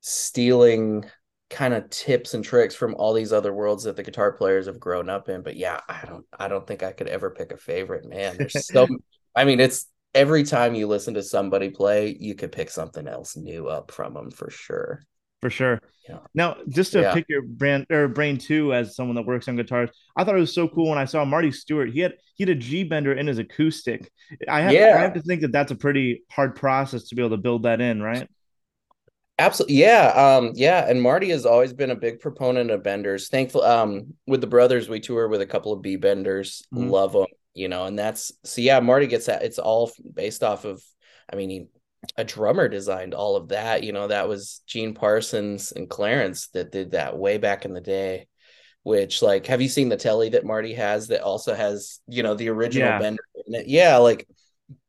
stealing 0.00 1.06
kind 1.48 1.72
of 1.72 1.88
tips 1.88 2.34
and 2.34 2.44
tricks 2.44 2.74
from 2.74 2.94
all 2.96 3.14
these 3.14 3.32
other 3.32 3.54
worlds 3.54 3.84
that 3.84 3.96
the 3.96 4.02
guitar 4.02 4.32
players 4.32 4.66
have 4.66 4.78
grown 4.78 5.08
up 5.08 5.30
in. 5.30 5.42
But 5.42 5.56
yeah, 5.56 5.80
I 5.88 6.04
don't 6.06 6.26
I 6.38 6.48
don't 6.48 6.66
think 6.66 6.82
I 6.82 6.92
could 6.92 7.08
ever 7.08 7.30
pick 7.30 7.52
a 7.52 7.56
favorite, 7.56 8.04
man. 8.06 8.36
There's 8.36 8.66
so 8.66 8.86
I 9.34 9.46
mean, 9.46 9.60
it's 9.60 9.86
every 10.14 10.42
time 10.42 10.74
you 10.74 10.86
listen 10.86 11.14
to 11.14 11.22
somebody 11.22 11.70
play, 11.70 12.14
you 12.20 12.34
could 12.34 12.52
pick 12.52 12.68
something 12.68 13.08
else 13.08 13.34
new 13.34 13.66
up 13.66 13.92
from 13.92 14.12
them 14.12 14.30
for 14.30 14.50
sure 14.50 15.04
for 15.40 15.50
sure. 15.50 15.80
Yeah. 16.08 16.18
Now, 16.34 16.56
just 16.68 16.92
to 16.92 17.02
Yeah. 17.02 17.12
pick 17.14 17.26
your 17.28 17.42
brand 17.42 17.86
or 17.90 18.08
brain 18.08 18.38
too, 18.38 18.72
as 18.72 18.96
someone 18.96 19.14
that 19.16 19.26
works 19.26 19.46
on 19.46 19.56
guitars, 19.56 19.90
I 20.16 20.24
thought 20.24 20.36
it 20.36 20.40
was 20.40 20.54
so 20.54 20.66
cool 20.66 20.88
when 20.88 20.98
I 20.98 21.04
saw 21.04 21.24
Marty 21.24 21.52
Stuart. 21.52 21.90
He 21.90 22.00
had 22.00 22.14
he 22.34 22.44
had 22.44 22.50
a 22.50 22.54
B 22.54 22.84
bender 22.84 23.12
in 23.12 23.26
his 23.26 23.38
acoustic. 23.38 24.10
I 24.48 24.60
have 24.62 24.72
Yeah. 24.72 24.94
I 24.96 25.00
have 25.00 25.14
to 25.14 25.22
think 25.22 25.42
that 25.42 25.52
that's 25.52 25.70
a 25.70 25.76
pretty 25.76 26.22
hard 26.30 26.56
process 26.56 27.08
to 27.08 27.14
be 27.14 27.22
able 27.22 27.36
to 27.36 27.42
build 27.42 27.64
that 27.64 27.80
in, 27.80 28.02
right? 28.02 28.28
Absolutely. 29.40 29.76
Yeah. 29.76 30.08
Um, 30.08 30.52
yeah. 30.54 30.88
And 30.88 31.00
Marty 31.00 31.28
has 31.30 31.46
always 31.46 31.72
been 31.72 31.90
a 31.90 31.96
big 31.96 32.18
proponent 32.20 32.70
of 32.70 32.82
benders. 32.82 33.28
Thankful. 33.28 33.62
Um, 33.62 34.14
with 34.26 34.40
the 34.40 34.46
brothers, 34.48 34.88
we 34.88 34.98
tour 35.00 35.28
with 35.28 35.40
a 35.40 35.46
couple 35.46 35.72
of 35.72 35.82
B 35.82 35.96
benders. 35.96 36.66
Mhm. 36.74 36.90
Love 36.90 37.12
them, 37.12 37.26
you 37.54 37.68
know, 37.68 37.84
and 37.84 37.96
that's 37.98 38.32
so 38.44 38.60
yeah, 38.60 38.80
Marty 38.80 39.06
gets 39.06 39.26
that. 39.26 39.42
It's 39.44 39.58
all 39.60 39.92
based 40.14 40.42
off 40.42 40.64
of, 40.64 40.82
I 41.32 41.36
mean, 41.36 41.50
he, 41.50 41.66
a 42.16 42.24
drummer 42.24 42.68
designed 42.68 43.14
all 43.14 43.36
of 43.36 43.48
that. 43.48 43.82
You 43.82 43.92
know, 43.92 44.08
that 44.08 44.28
was 44.28 44.62
Gene 44.66 44.94
Parsons 44.94 45.72
and 45.72 45.88
Clarence 45.88 46.48
that 46.48 46.72
did 46.72 46.92
that 46.92 47.16
way 47.16 47.38
back 47.38 47.64
in 47.64 47.74
the 47.74 47.80
day. 47.80 48.28
Which, 48.84 49.20
like, 49.20 49.46
have 49.46 49.60
you 49.60 49.68
seen 49.68 49.88
the 49.90 49.96
telly 49.96 50.30
that 50.30 50.46
Marty 50.46 50.72
has 50.74 51.08
that 51.08 51.22
also 51.22 51.54
has, 51.54 52.00
you 52.06 52.22
know, 52.22 52.34
the 52.34 52.48
original 52.48 52.88
Yeah. 52.88 52.98
bender 52.98 53.22
in 53.46 53.54
it? 53.56 53.66
Yeah, 53.66 53.98
like 53.98 54.26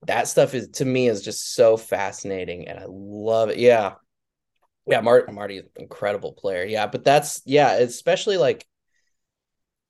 that 0.07 0.27
stuff 0.27 0.53
is 0.53 0.69
to 0.69 0.85
me 0.85 1.07
is 1.07 1.21
just 1.21 1.53
so 1.53 1.75
fascinating 1.77 2.67
and 2.67 2.79
I 2.79 2.85
love 2.87 3.49
it. 3.49 3.57
Yeah. 3.57 3.95
Yeah, 4.87 5.01
Marty 5.01 5.31
Marty 5.31 5.57
is 5.57 5.65
an 5.75 5.83
incredible 5.83 6.33
player. 6.33 6.63
Yeah, 6.65 6.87
but 6.87 7.03
that's 7.03 7.41
yeah, 7.45 7.73
especially 7.73 8.37
like 8.37 8.65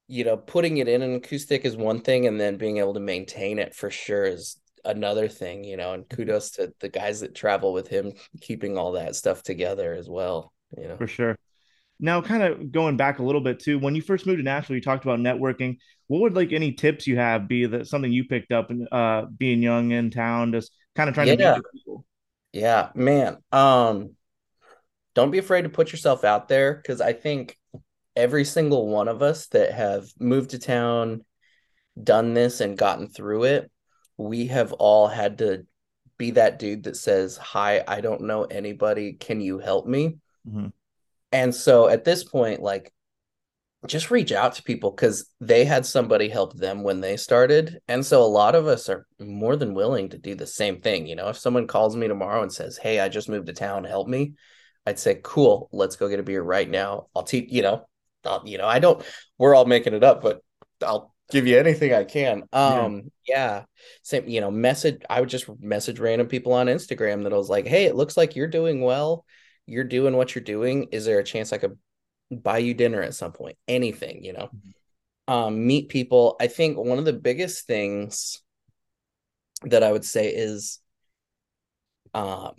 you 0.07 0.23
know, 0.23 0.37
putting 0.37 0.77
it 0.77 0.87
in 0.87 1.01
an 1.01 1.15
acoustic 1.15 1.65
is 1.65 1.77
one 1.77 2.01
thing, 2.01 2.25
and 2.25 2.39
then 2.39 2.57
being 2.57 2.77
able 2.77 2.95
to 2.95 2.99
maintain 2.99 3.59
it 3.59 3.75
for 3.75 3.91
sure 3.91 4.25
is 4.25 4.57
another 4.85 5.27
thing, 5.27 5.63
you 5.63 5.77
know. 5.77 5.93
And 5.93 6.07
kudos 6.07 6.51
to 6.51 6.73
the 6.79 6.89
guys 6.89 7.21
that 7.21 7.35
travel 7.35 7.73
with 7.73 7.87
him, 7.87 8.13
keeping 8.41 8.77
all 8.77 8.93
that 8.93 9.15
stuff 9.15 9.43
together 9.43 9.93
as 9.93 10.09
well. 10.09 10.53
You 10.77 10.87
know, 10.89 10.97
For 10.97 11.07
sure. 11.07 11.37
Now, 11.99 12.21
kind 12.21 12.43
of 12.43 12.71
going 12.71 12.97
back 12.97 13.19
a 13.19 13.23
little 13.23 13.41
bit 13.41 13.59
too, 13.59 13.79
when 13.79 13.95
you 13.95 14.01
first 14.01 14.25
moved 14.25 14.39
to 14.39 14.43
Nashville, 14.43 14.75
you 14.77 14.81
talked 14.81 15.03
about 15.03 15.19
networking. 15.19 15.77
What 16.07 16.21
would 16.21 16.35
like 16.35 16.53
any 16.53 16.73
tips 16.73 17.07
you 17.07 17.17
have 17.17 17.47
be 17.47 17.65
that 17.65 17.87
something 17.87 18.11
you 18.11 18.23
picked 18.25 18.51
up 18.51 18.69
and 18.69 18.87
uh 18.91 19.25
being 19.37 19.61
young 19.61 19.91
in 19.91 20.09
town, 20.11 20.51
just 20.53 20.71
kind 20.95 21.09
of 21.09 21.15
trying 21.15 21.27
to 21.27 21.35
Yeah. 21.37 21.55
meet 21.55 21.63
people? 21.73 22.05
yeah, 22.53 22.89
man. 22.95 23.37
Um, 23.51 24.15
don't 25.15 25.31
be 25.31 25.37
afraid 25.39 25.63
to 25.63 25.69
put 25.69 25.91
yourself 25.91 26.23
out 26.23 26.47
there 26.47 26.75
because 26.75 27.01
I 27.01 27.13
think 27.13 27.57
every 28.15 28.45
single 28.45 28.87
one 28.87 29.07
of 29.07 29.21
us 29.21 29.47
that 29.47 29.73
have 29.73 30.07
moved 30.19 30.51
to 30.51 30.59
town, 30.59 31.25
done 32.01 32.33
this, 32.33 32.61
and 32.61 32.77
gotten 32.77 33.07
through 33.09 33.45
it, 33.45 33.71
we 34.19 34.47
have 34.47 34.73
all 34.73 35.07
had 35.07 35.37
to 35.37 35.65
be 36.17 36.31
that 36.31 36.59
dude 36.59 36.83
that 36.83 36.97
says, 36.97 37.37
Hi, 37.37 37.83
I 37.87 38.01
don't 38.01 38.21
know 38.21 38.43
anybody. 38.43 39.13
Can 39.13 39.39
you 39.39 39.59
help 39.59 39.87
me? 39.87 40.17
Mhm. 40.47 40.73
And 41.31 41.55
so 41.55 41.87
at 41.87 42.03
this 42.03 42.25
point, 42.25 42.61
like, 42.61 42.91
just 43.87 44.11
reach 44.11 44.33
out 44.33 44.55
to 44.55 44.63
people 44.63 44.91
because 44.91 45.29
they 45.39 45.63
had 45.63 45.85
somebody 45.85 46.27
help 46.27 46.53
them 46.53 46.83
when 46.83 46.99
they 46.99 47.15
started. 47.15 47.79
And 47.87 48.05
so 48.05 48.21
a 48.21 48.25
lot 48.27 48.55
of 48.55 48.67
us 48.67 48.89
are 48.89 49.07
more 49.21 49.55
than 49.55 49.73
willing 49.73 50.09
to 50.09 50.17
do 50.17 50.35
the 50.35 50.45
same 50.45 50.81
thing. 50.81 51.07
You 51.07 51.15
know, 51.15 51.29
if 51.29 51.37
someone 51.37 51.65
calls 51.65 51.95
me 51.95 52.09
tomorrow 52.09 52.41
and 52.41 52.51
says, 52.51 52.77
Hey, 52.77 52.99
I 52.99 53.07
just 53.07 53.29
moved 53.29 53.47
to 53.47 53.53
town, 53.53 53.85
help 53.85 54.09
me, 54.09 54.33
I'd 54.85 54.99
say, 54.99 55.21
Cool, 55.23 55.69
let's 55.71 55.95
go 55.95 56.09
get 56.09 56.19
a 56.19 56.23
beer 56.23 56.43
right 56.43 56.69
now. 56.69 57.07
I'll 57.15 57.23
teach, 57.23 57.49
you 57.49 57.61
know, 57.61 57.87
I'll, 58.25 58.43
you 58.45 58.57
know, 58.57 58.67
I 58.67 58.79
don't, 58.79 59.01
we're 59.37 59.55
all 59.55 59.65
making 59.65 59.93
it 59.93 60.03
up, 60.03 60.21
but 60.21 60.43
I'll 60.85 61.15
give 61.29 61.47
you 61.47 61.57
anything 61.57 61.93
I 61.93 62.03
can. 62.03 62.43
Yeah. 62.51 62.81
Um, 62.81 63.11
yeah. 63.27 63.63
Same, 64.03 64.27
you 64.27 64.41
know, 64.41 64.51
message, 64.51 65.01
I 65.09 65.19
would 65.19 65.29
just 65.29 65.47
message 65.59 65.99
random 65.99 66.27
people 66.27 66.53
on 66.53 66.67
Instagram 66.67 67.23
that 67.23 67.33
I 67.33 67.37
was 67.37 67.49
like, 67.49 67.67
Hey, 67.67 67.85
it 67.85 67.95
looks 67.95 68.17
like 68.17 68.35
you're 68.35 68.47
doing 68.47 68.81
well. 68.81 69.25
You're 69.65 69.83
doing 69.83 70.15
what 70.15 70.33
you're 70.33 70.43
doing. 70.43 70.87
Is 70.91 71.05
there 71.05 71.19
a 71.19 71.23
chance 71.23 71.53
I 71.53 71.57
could 71.59 71.77
buy 72.31 72.57
you 72.57 72.73
dinner 72.73 73.01
at 73.01 73.13
some 73.13 73.31
point? 73.31 73.57
Anything, 73.67 74.23
you 74.23 74.33
know? 74.33 74.49
Um, 75.27 75.67
meet 75.67 75.89
people. 75.89 76.35
I 76.39 76.47
think 76.47 76.77
one 76.77 76.97
of 76.97 77.05
the 77.05 77.13
biggest 77.13 77.67
things 77.67 78.41
that 79.63 79.83
I 79.83 79.91
would 79.91 80.05
say 80.05 80.29
is 80.29 80.79
um 82.13 82.53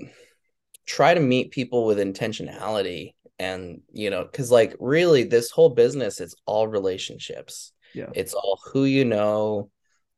try 0.87 1.15
to 1.15 1.21
meet 1.21 1.51
people 1.51 1.85
with 1.85 1.99
intentionality 1.99 3.15
and 3.39 3.81
you 3.93 4.11
know 4.11 4.25
because 4.25 4.51
like 4.51 4.77
really 4.79 5.25
this 5.25 5.51
whole 5.51 5.71
business 5.71 6.21
it's 6.21 6.35
all 6.47 6.69
relationships 6.69 7.73
Yeah. 7.95 8.11
it's 8.15 8.35
all 8.35 8.59
who 8.73 8.85
you 8.85 9.05
know 9.05 9.71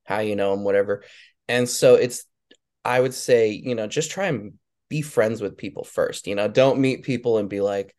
how 0.04 0.20
you 0.20 0.36
know 0.36 0.50
them 0.52 0.64
whatever. 0.64 1.04
And 1.48 1.68
so 1.68 1.94
it's 1.94 2.24
i 2.84 2.98
would 2.98 3.14
say 3.14 3.50
you 3.50 3.76
know 3.76 3.86
just 3.86 4.10
try 4.10 4.26
and 4.26 4.54
be 4.88 5.02
friends 5.02 5.40
with 5.40 5.56
people 5.56 5.84
first 5.84 6.26
you 6.26 6.34
know? 6.34 6.48
Don't 6.48 6.80
meet 6.80 7.04
people 7.04 7.38
and 7.38 7.48
be 7.48 7.60
like 7.60 7.94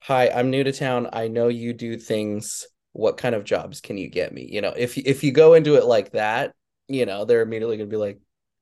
hi 0.00 0.28
i'm 0.28 0.50
new 0.50 0.64
to 0.64 0.72
town. 0.72 1.08
I 1.12 1.28
know 1.28 1.48
you 1.48 1.72
do 1.72 1.96
things. 1.96 2.66
What 2.92 3.16
kind 3.16 3.34
of 3.34 3.44
jobs 3.44 3.80
can 3.80 3.98
you 3.98 4.08
get 4.08 4.32
me? 4.32 4.48
You 4.50 4.60
know 4.60 4.74
if 4.76 4.96
if 4.98 5.24
you 5.24 5.32
go 5.32 5.54
into 5.54 5.76
it 5.76 5.84
like 5.84 6.12
that 6.12 6.54
you 6.88 7.06
know 7.06 7.24
they're 7.24 7.42
immediately 7.42 7.76
going 7.76 7.88
to 7.88 7.94
be 7.94 7.98
like 8.00 8.20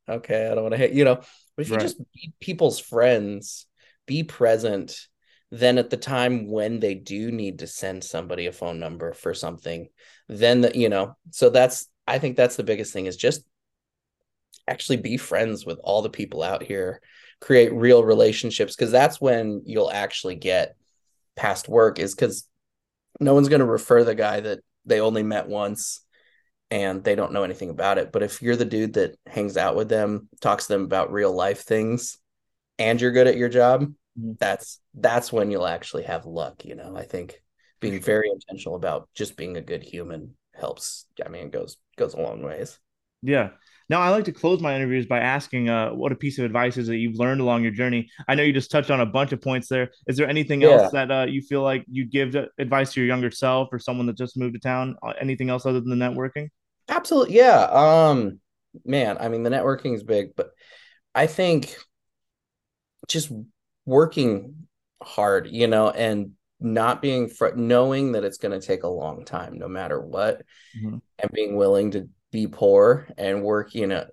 okay 0.09 0.47
i 0.47 0.55
don't 0.55 0.63
want 0.63 0.73
to 0.73 0.79
hit 0.79 0.93
you 0.93 1.05
know? 1.05 1.17
But 1.57 1.67
if 1.67 1.71
you 1.71 1.79
just 1.79 1.99
be 2.15 2.33
people's 2.41 2.79
friends 2.79 3.67
be 4.07 4.23
present 4.23 5.07
then 5.51 5.79
at 5.79 5.91
the 5.91 5.97
time 5.97 6.49
when 6.49 6.81
they 6.81 6.95
do 6.95 7.31
need 7.31 7.59
to 7.59 7.67
send 7.67 8.05
somebody 8.05 8.47
a 8.47 8.53
phone 8.53 8.79
number 8.79 9.13
for 9.13 9.35
something 9.35 9.89
then 10.29 10.61
the, 10.61 10.77
you 10.77 10.89
know 10.89 11.17
so 11.31 11.51
that's 11.51 11.89
i 12.07 12.19
think 12.19 12.37
that's 12.37 12.57
the 12.57 12.63
biggest 12.63 12.93
thing 12.93 13.07
is 13.07 13.17
just 13.17 13.43
actually 14.69 14.97
be 14.97 15.17
friends 15.17 15.67
with 15.67 15.79
all 15.83 16.03
the 16.03 16.11
people 16.11 16.43
out 16.43 16.63
here 16.63 17.01
create 17.41 17.73
real 17.73 18.05
relationships 18.05 18.77
because 18.77 18.93
that's 18.93 19.21
when 19.21 19.63
you'll 19.65 19.91
actually 19.91 20.37
get 20.37 20.77
past 21.37 21.69
work 21.69 21.99
is 21.99 22.15
because 22.15 22.47
no 23.19 23.35
one's 23.35 23.49
going 23.49 23.61
to 23.61 23.67
refer 23.67 24.05
the 24.05 24.15
guy 24.15 24.41
that 24.41 24.61
they 24.85 25.01
only 25.01 25.23
met 25.23 25.49
once 25.49 26.01
and 26.71 27.03
they 27.03 27.17
don't 27.17 27.33
know 27.33 27.43
anything 27.43 27.71
about 27.71 27.99
it 27.99 28.13
but 28.13 28.23
if 28.23 28.43
you're 28.43 28.57
the 28.57 28.65
dude 28.65 28.93
that 28.93 29.17
hangs 29.27 29.57
out 29.57 29.75
with 29.75 29.89
them 29.89 30.29
talks 30.41 30.67
to 30.67 30.75
them 30.75 30.85
about 30.85 31.13
real 31.13 31.33
life 31.33 31.63
things 31.65 32.19
and 32.81 32.99
you're 33.01 33.13
good 33.13 33.27
at 33.27 33.37
your 33.37 33.51
job. 33.51 33.93
That's 34.39 34.81
that's 34.95 35.33
when 35.33 35.51
you'll 35.51 35.67
actually 35.67 36.05
have 36.05 36.27
luck 36.27 36.65
you 36.65 36.75
know 36.75 36.97
i 36.97 37.03
think 37.03 37.43
being 37.81 38.01
very 38.01 38.31
intentional 38.31 38.77
about 38.77 39.09
just 39.15 39.37
being 39.37 39.57
a 39.57 39.61
good 39.61 39.83
human 39.83 40.35
helps 40.55 41.07
i 41.25 41.29
mean 41.29 41.47
it 41.47 41.53
goes 41.53 41.77
goes 41.97 42.15
a 42.15 42.21
long 42.21 42.43
ways 42.43 42.79
Yeah. 43.23 43.51
Now 43.89 44.01
I 44.01 44.11
like 44.11 44.25
to 44.27 44.33
close 44.33 44.61
my 44.61 44.75
interviews 44.77 45.07
by 45.07 45.19
asking 45.19 45.69
uh, 45.69 45.91
what 45.91 46.13
a 46.13 46.15
piece 46.15 46.39
of 46.39 46.45
advice 46.45 46.77
is 46.77 46.87
that 46.87 46.97
you've 46.97 47.19
learned 47.19 47.41
along 47.41 47.63
your 47.65 47.73
journey. 47.73 48.09
I 48.29 48.37
know 48.37 48.45
you 48.45 48.53
just 48.53 48.71
touched 48.71 48.91
on 48.91 49.01
a 49.01 49.07
bunch 49.07 49.33
of 49.33 49.41
points 49.41 49.67
there. 49.69 49.91
Is 50.07 50.17
there 50.17 50.29
anything 50.29 50.63
Yeah. 50.63 50.83
else 50.83 50.93
that 50.93 51.11
uh, 51.11 51.27
you 51.29 51.43
feel 51.43 51.63
like 51.63 51.85
you'd 51.91 52.13
give 52.13 52.37
advice 52.59 52.93
to 52.93 53.01
your 53.01 53.09
younger 53.09 53.33
self 53.33 53.69
or 53.73 53.81
someone 53.81 54.07
that 54.07 54.17
just 54.17 54.37
moved 54.37 54.55
to 54.55 54.61
town? 54.61 54.97
Uh, 55.03 55.13
Anything 55.21 55.51
else 55.51 55.67
other 55.67 55.81
than 55.81 55.91
the 55.99 56.05
networking? 56.05 56.49
Absolutely. 56.89 57.37
Yeah. 57.37 57.63
Um, 57.65 58.41
man, 58.85 59.19
I 59.19 59.29
mean, 59.29 59.43
the 59.43 59.51
networking 59.51 59.95
is 59.95 60.05
big, 60.05 60.37
but 60.37 60.51
I 61.15 61.27
think 61.27 61.77
just 63.09 63.31
working 63.91 64.55
hard, 65.03 65.49
you 65.49 65.67
know, 65.67 65.91
and 65.91 66.33
not 66.61 67.03
being 67.03 67.29
fr- 67.29 67.57
knowing 67.57 68.13
that 68.13 68.23
it's 68.23 68.39
going 68.39 68.59
to 68.59 68.65
take 68.65 68.85
a 68.85 68.89
long 68.89 69.25
time 69.25 69.59
no 69.59 69.67
matter 69.67 70.01
what, 70.01 70.43
Mhm. 70.81 71.01
and 71.19 71.31
being 71.33 71.57
willing 71.57 71.91
to 71.93 72.09
be 72.31 72.47
poor 72.47 73.09
and 73.19 73.43
work, 73.43 73.75
you 73.75 73.89
know, 73.89 74.07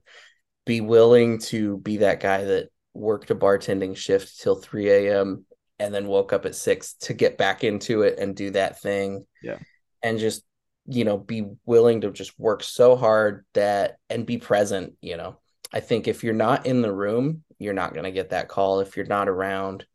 be 0.65 0.81
willing 0.81 1.37
to 1.37 1.77
be 1.77 1.97
that 1.97 2.19
guy 2.19 2.43
that 2.45 2.69
worked 2.93 3.29
a 3.29 3.35
bartending 3.35 3.95
shift 3.95 4.39
till 4.39 4.55
3 4.55 4.89
a.m. 4.89 5.45
and 5.77 5.93
then 5.93 6.07
woke 6.07 6.33
up 6.33 6.45
at 6.47 6.55
six 6.55 6.93
to 6.93 7.13
get 7.13 7.37
back 7.37 7.63
into 7.63 8.01
it 8.01 8.17
and 8.17 8.35
do 8.35 8.49
that 8.49 8.81
thing. 8.81 9.27
Yeah. 9.43 9.59
And 10.01 10.17
just, 10.17 10.43
you 10.87 11.03
know, 11.05 11.17
be 11.17 11.45
willing 11.65 12.01
to 12.01 12.11
just 12.11 12.39
work 12.39 12.63
so 12.63 12.95
hard 12.95 13.45
that 13.53 13.97
and 14.09 14.25
be 14.25 14.39
present, 14.39 14.95
you 15.01 15.17
know. 15.17 15.37
I 15.71 15.81
think 15.81 16.07
if 16.07 16.23
you're 16.23 16.33
not 16.33 16.65
in 16.65 16.81
the 16.81 16.93
room, 16.93 17.43
you're 17.59 17.73
not 17.73 17.93
going 17.93 18.05
to 18.05 18.11
get 18.11 18.29
that 18.29 18.47
call 18.47 18.79
if 18.79 18.97
you're 18.97 19.05
not 19.05 19.29
around, 19.29 19.85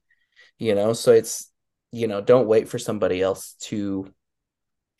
you 0.58 0.74
know. 0.74 0.92
So 0.92 1.12
it's, 1.12 1.50
you 1.92 2.06
know, 2.08 2.20
don't 2.20 2.46
wait 2.46 2.68
for 2.68 2.78
somebody 2.78 3.22
else 3.22 3.54
to 3.60 4.12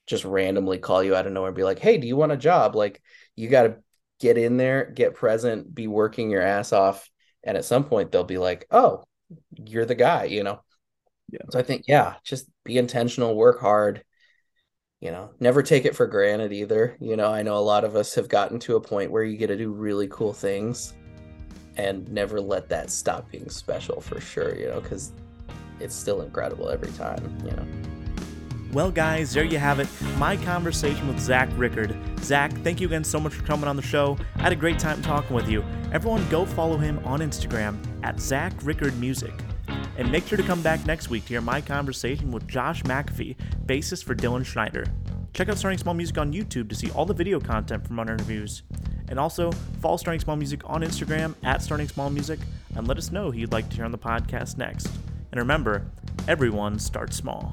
just 0.06 0.24
randomly 0.24 0.78
call 0.78 1.02
you 1.02 1.14
out 1.14 1.26
of 1.26 1.32
nowhere 1.32 1.48
and 1.48 1.56
be 1.56 1.64
like, 1.64 1.78
hey, 1.78 1.98
do 1.98 2.06
you 2.06 2.16
want 2.16 2.32
a 2.32 2.36
job? 2.36 2.74
Like, 2.74 3.02
you 3.36 3.48
got 3.48 3.62
to 3.62 3.76
get 4.20 4.36
in 4.36 4.56
there, 4.56 4.90
get 4.90 5.14
present, 5.14 5.74
be 5.74 5.86
working 5.86 6.30
your 6.30 6.42
ass 6.42 6.72
off. 6.72 7.08
And 7.42 7.56
at 7.56 7.64
some 7.64 7.84
point, 7.84 8.12
they'll 8.12 8.24
be 8.24 8.38
like, 8.38 8.66
oh, 8.70 9.04
you're 9.56 9.86
the 9.86 9.94
guy, 9.94 10.24
you 10.24 10.42
know? 10.42 10.60
Yeah. 11.30 11.40
So 11.50 11.58
I 11.58 11.62
think, 11.62 11.84
yeah, 11.88 12.14
just 12.24 12.46
be 12.64 12.78
intentional, 12.78 13.34
work 13.34 13.60
hard. 13.60 14.04
You 15.00 15.10
know, 15.10 15.30
never 15.40 15.64
take 15.64 15.84
it 15.84 15.96
for 15.96 16.06
granted 16.06 16.52
either. 16.52 16.96
You 17.00 17.16
know, 17.16 17.32
I 17.32 17.42
know 17.42 17.56
a 17.56 17.58
lot 17.58 17.82
of 17.82 17.96
us 17.96 18.14
have 18.14 18.28
gotten 18.28 18.60
to 18.60 18.76
a 18.76 18.80
point 18.80 19.10
where 19.10 19.24
you 19.24 19.36
get 19.36 19.48
to 19.48 19.56
do 19.56 19.72
really 19.72 20.06
cool 20.06 20.32
things 20.32 20.94
and 21.76 22.08
never 22.10 22.40
let 22.40 22.68
that 22.68 22.90
stop 22.90 23.30
being 23.30 23.48
special 23.48 24.00
for 24.00 24.20
sure, 24.20 24.56
you 24.58 24.68
know, 24.68 24.80
because 24.80 25.12
it's 25.80 25.94
still 25.94 26.22
incredible 26.22 26.68
every 26.68 26.92
time, 26.92 27.36
you 27.44 27.50
know. 27.52 27.66
Well, 28.72 28.90
guys, 28.90 29.34
there 29.34 29.44
you 29.44 29.58
have 29.58 29.80
it. 29.80 29.88
My 30.16 30.36
conversation 30.38 31.06
with 31.06 31.20
Zach 31.20 31.50
Rickard. 31.56 31.94
Zach, 32.20 32.50
thank 32.58 32.80
you 32.80 32.86
again 32.86 33.04
so 33.04 33.20
much 33.20 33.34
for 33.34 33.44
coming 33.44 33.68
on 33.68 33.76
the 33.76 33.82
show. 33.82 34.16
I 34.36 34.42
had 34.42 34.52
a 34.52 34.56
great 34.56 34.78
time 34.78 35.02
talking 35.02 35.36
with 35.36 35.46
you. 35.46 35.62
Everyone, 35.92 36.26
go 36.30 36.46
follow 36.46 36.78
him 36.78 36.98
on 37.04 37.20
Instagram 37.20 37.78
at 38.02 38.18
Zach 38.18 38.54
Rickard 38.62 38.98
Music. 38.98 39.34
And 39.98 40.10
make 40.10 40.26
sure 40.26 40.38
to 40.38 40.44
come 40.44 40.62
back 40.62 40.86
next 40.86 41.10
week 41.10 41.24
to 41.24 41.28
hear 41.28 41.42
my 41.42 41.60
conversation 41.60 42.32
with 42.32 42.48
Josh 42.48 42.82
McAfee, 42.84 43.36
bassist 43.66 44.04
for 44.04 44.14
Dylan 44.14 44.44
Schneider. 44.44 44.86
Check 45.34 45.50
out 45.50 45.58
Starting 45.58 45.78
Small 45.78 45.94
Music 45.94 46.16
on 46.16 46.32
YouTube 46.32 46.70
to 46.70 46.74
see 46.74 46.90
all 46.92 47.04
the 47.04 47.12
video 47.12 47.40
content 47.40 47.86
from 47.86 47.98
our 47.98 48.10
interviews. 48.10 48.62
And 49.12 49.20
also, 49.20 49.52
follow 49.82 49.98
Starting 49.98 50.20
Small 50.20 50.36
Music 50.36 50.62
on 50.64 50.80
Instagram 50.80 51.34
at 51.42 51.60
Starting 51.60 51.86
Small 51.86 52.08
Music 52.08 52.40
and 52.74 52.88
let 52.88 52.96
us 52.96 53.12
know 53.12 53.30
who 53.30 53.40
you'd 53.40 53.52
like 53.52 53.68
to 53.68 53.76
hear 53.76 53.84
on 53.84 53.92
the 53.92 53.98
podcast 53.98 54.56
next. 54.56 54.86
And 54.86 55.38
remember, 55.38 55.84
everyone 56.28 56.78
starts 56.78 57.14
small. 57.14 57.52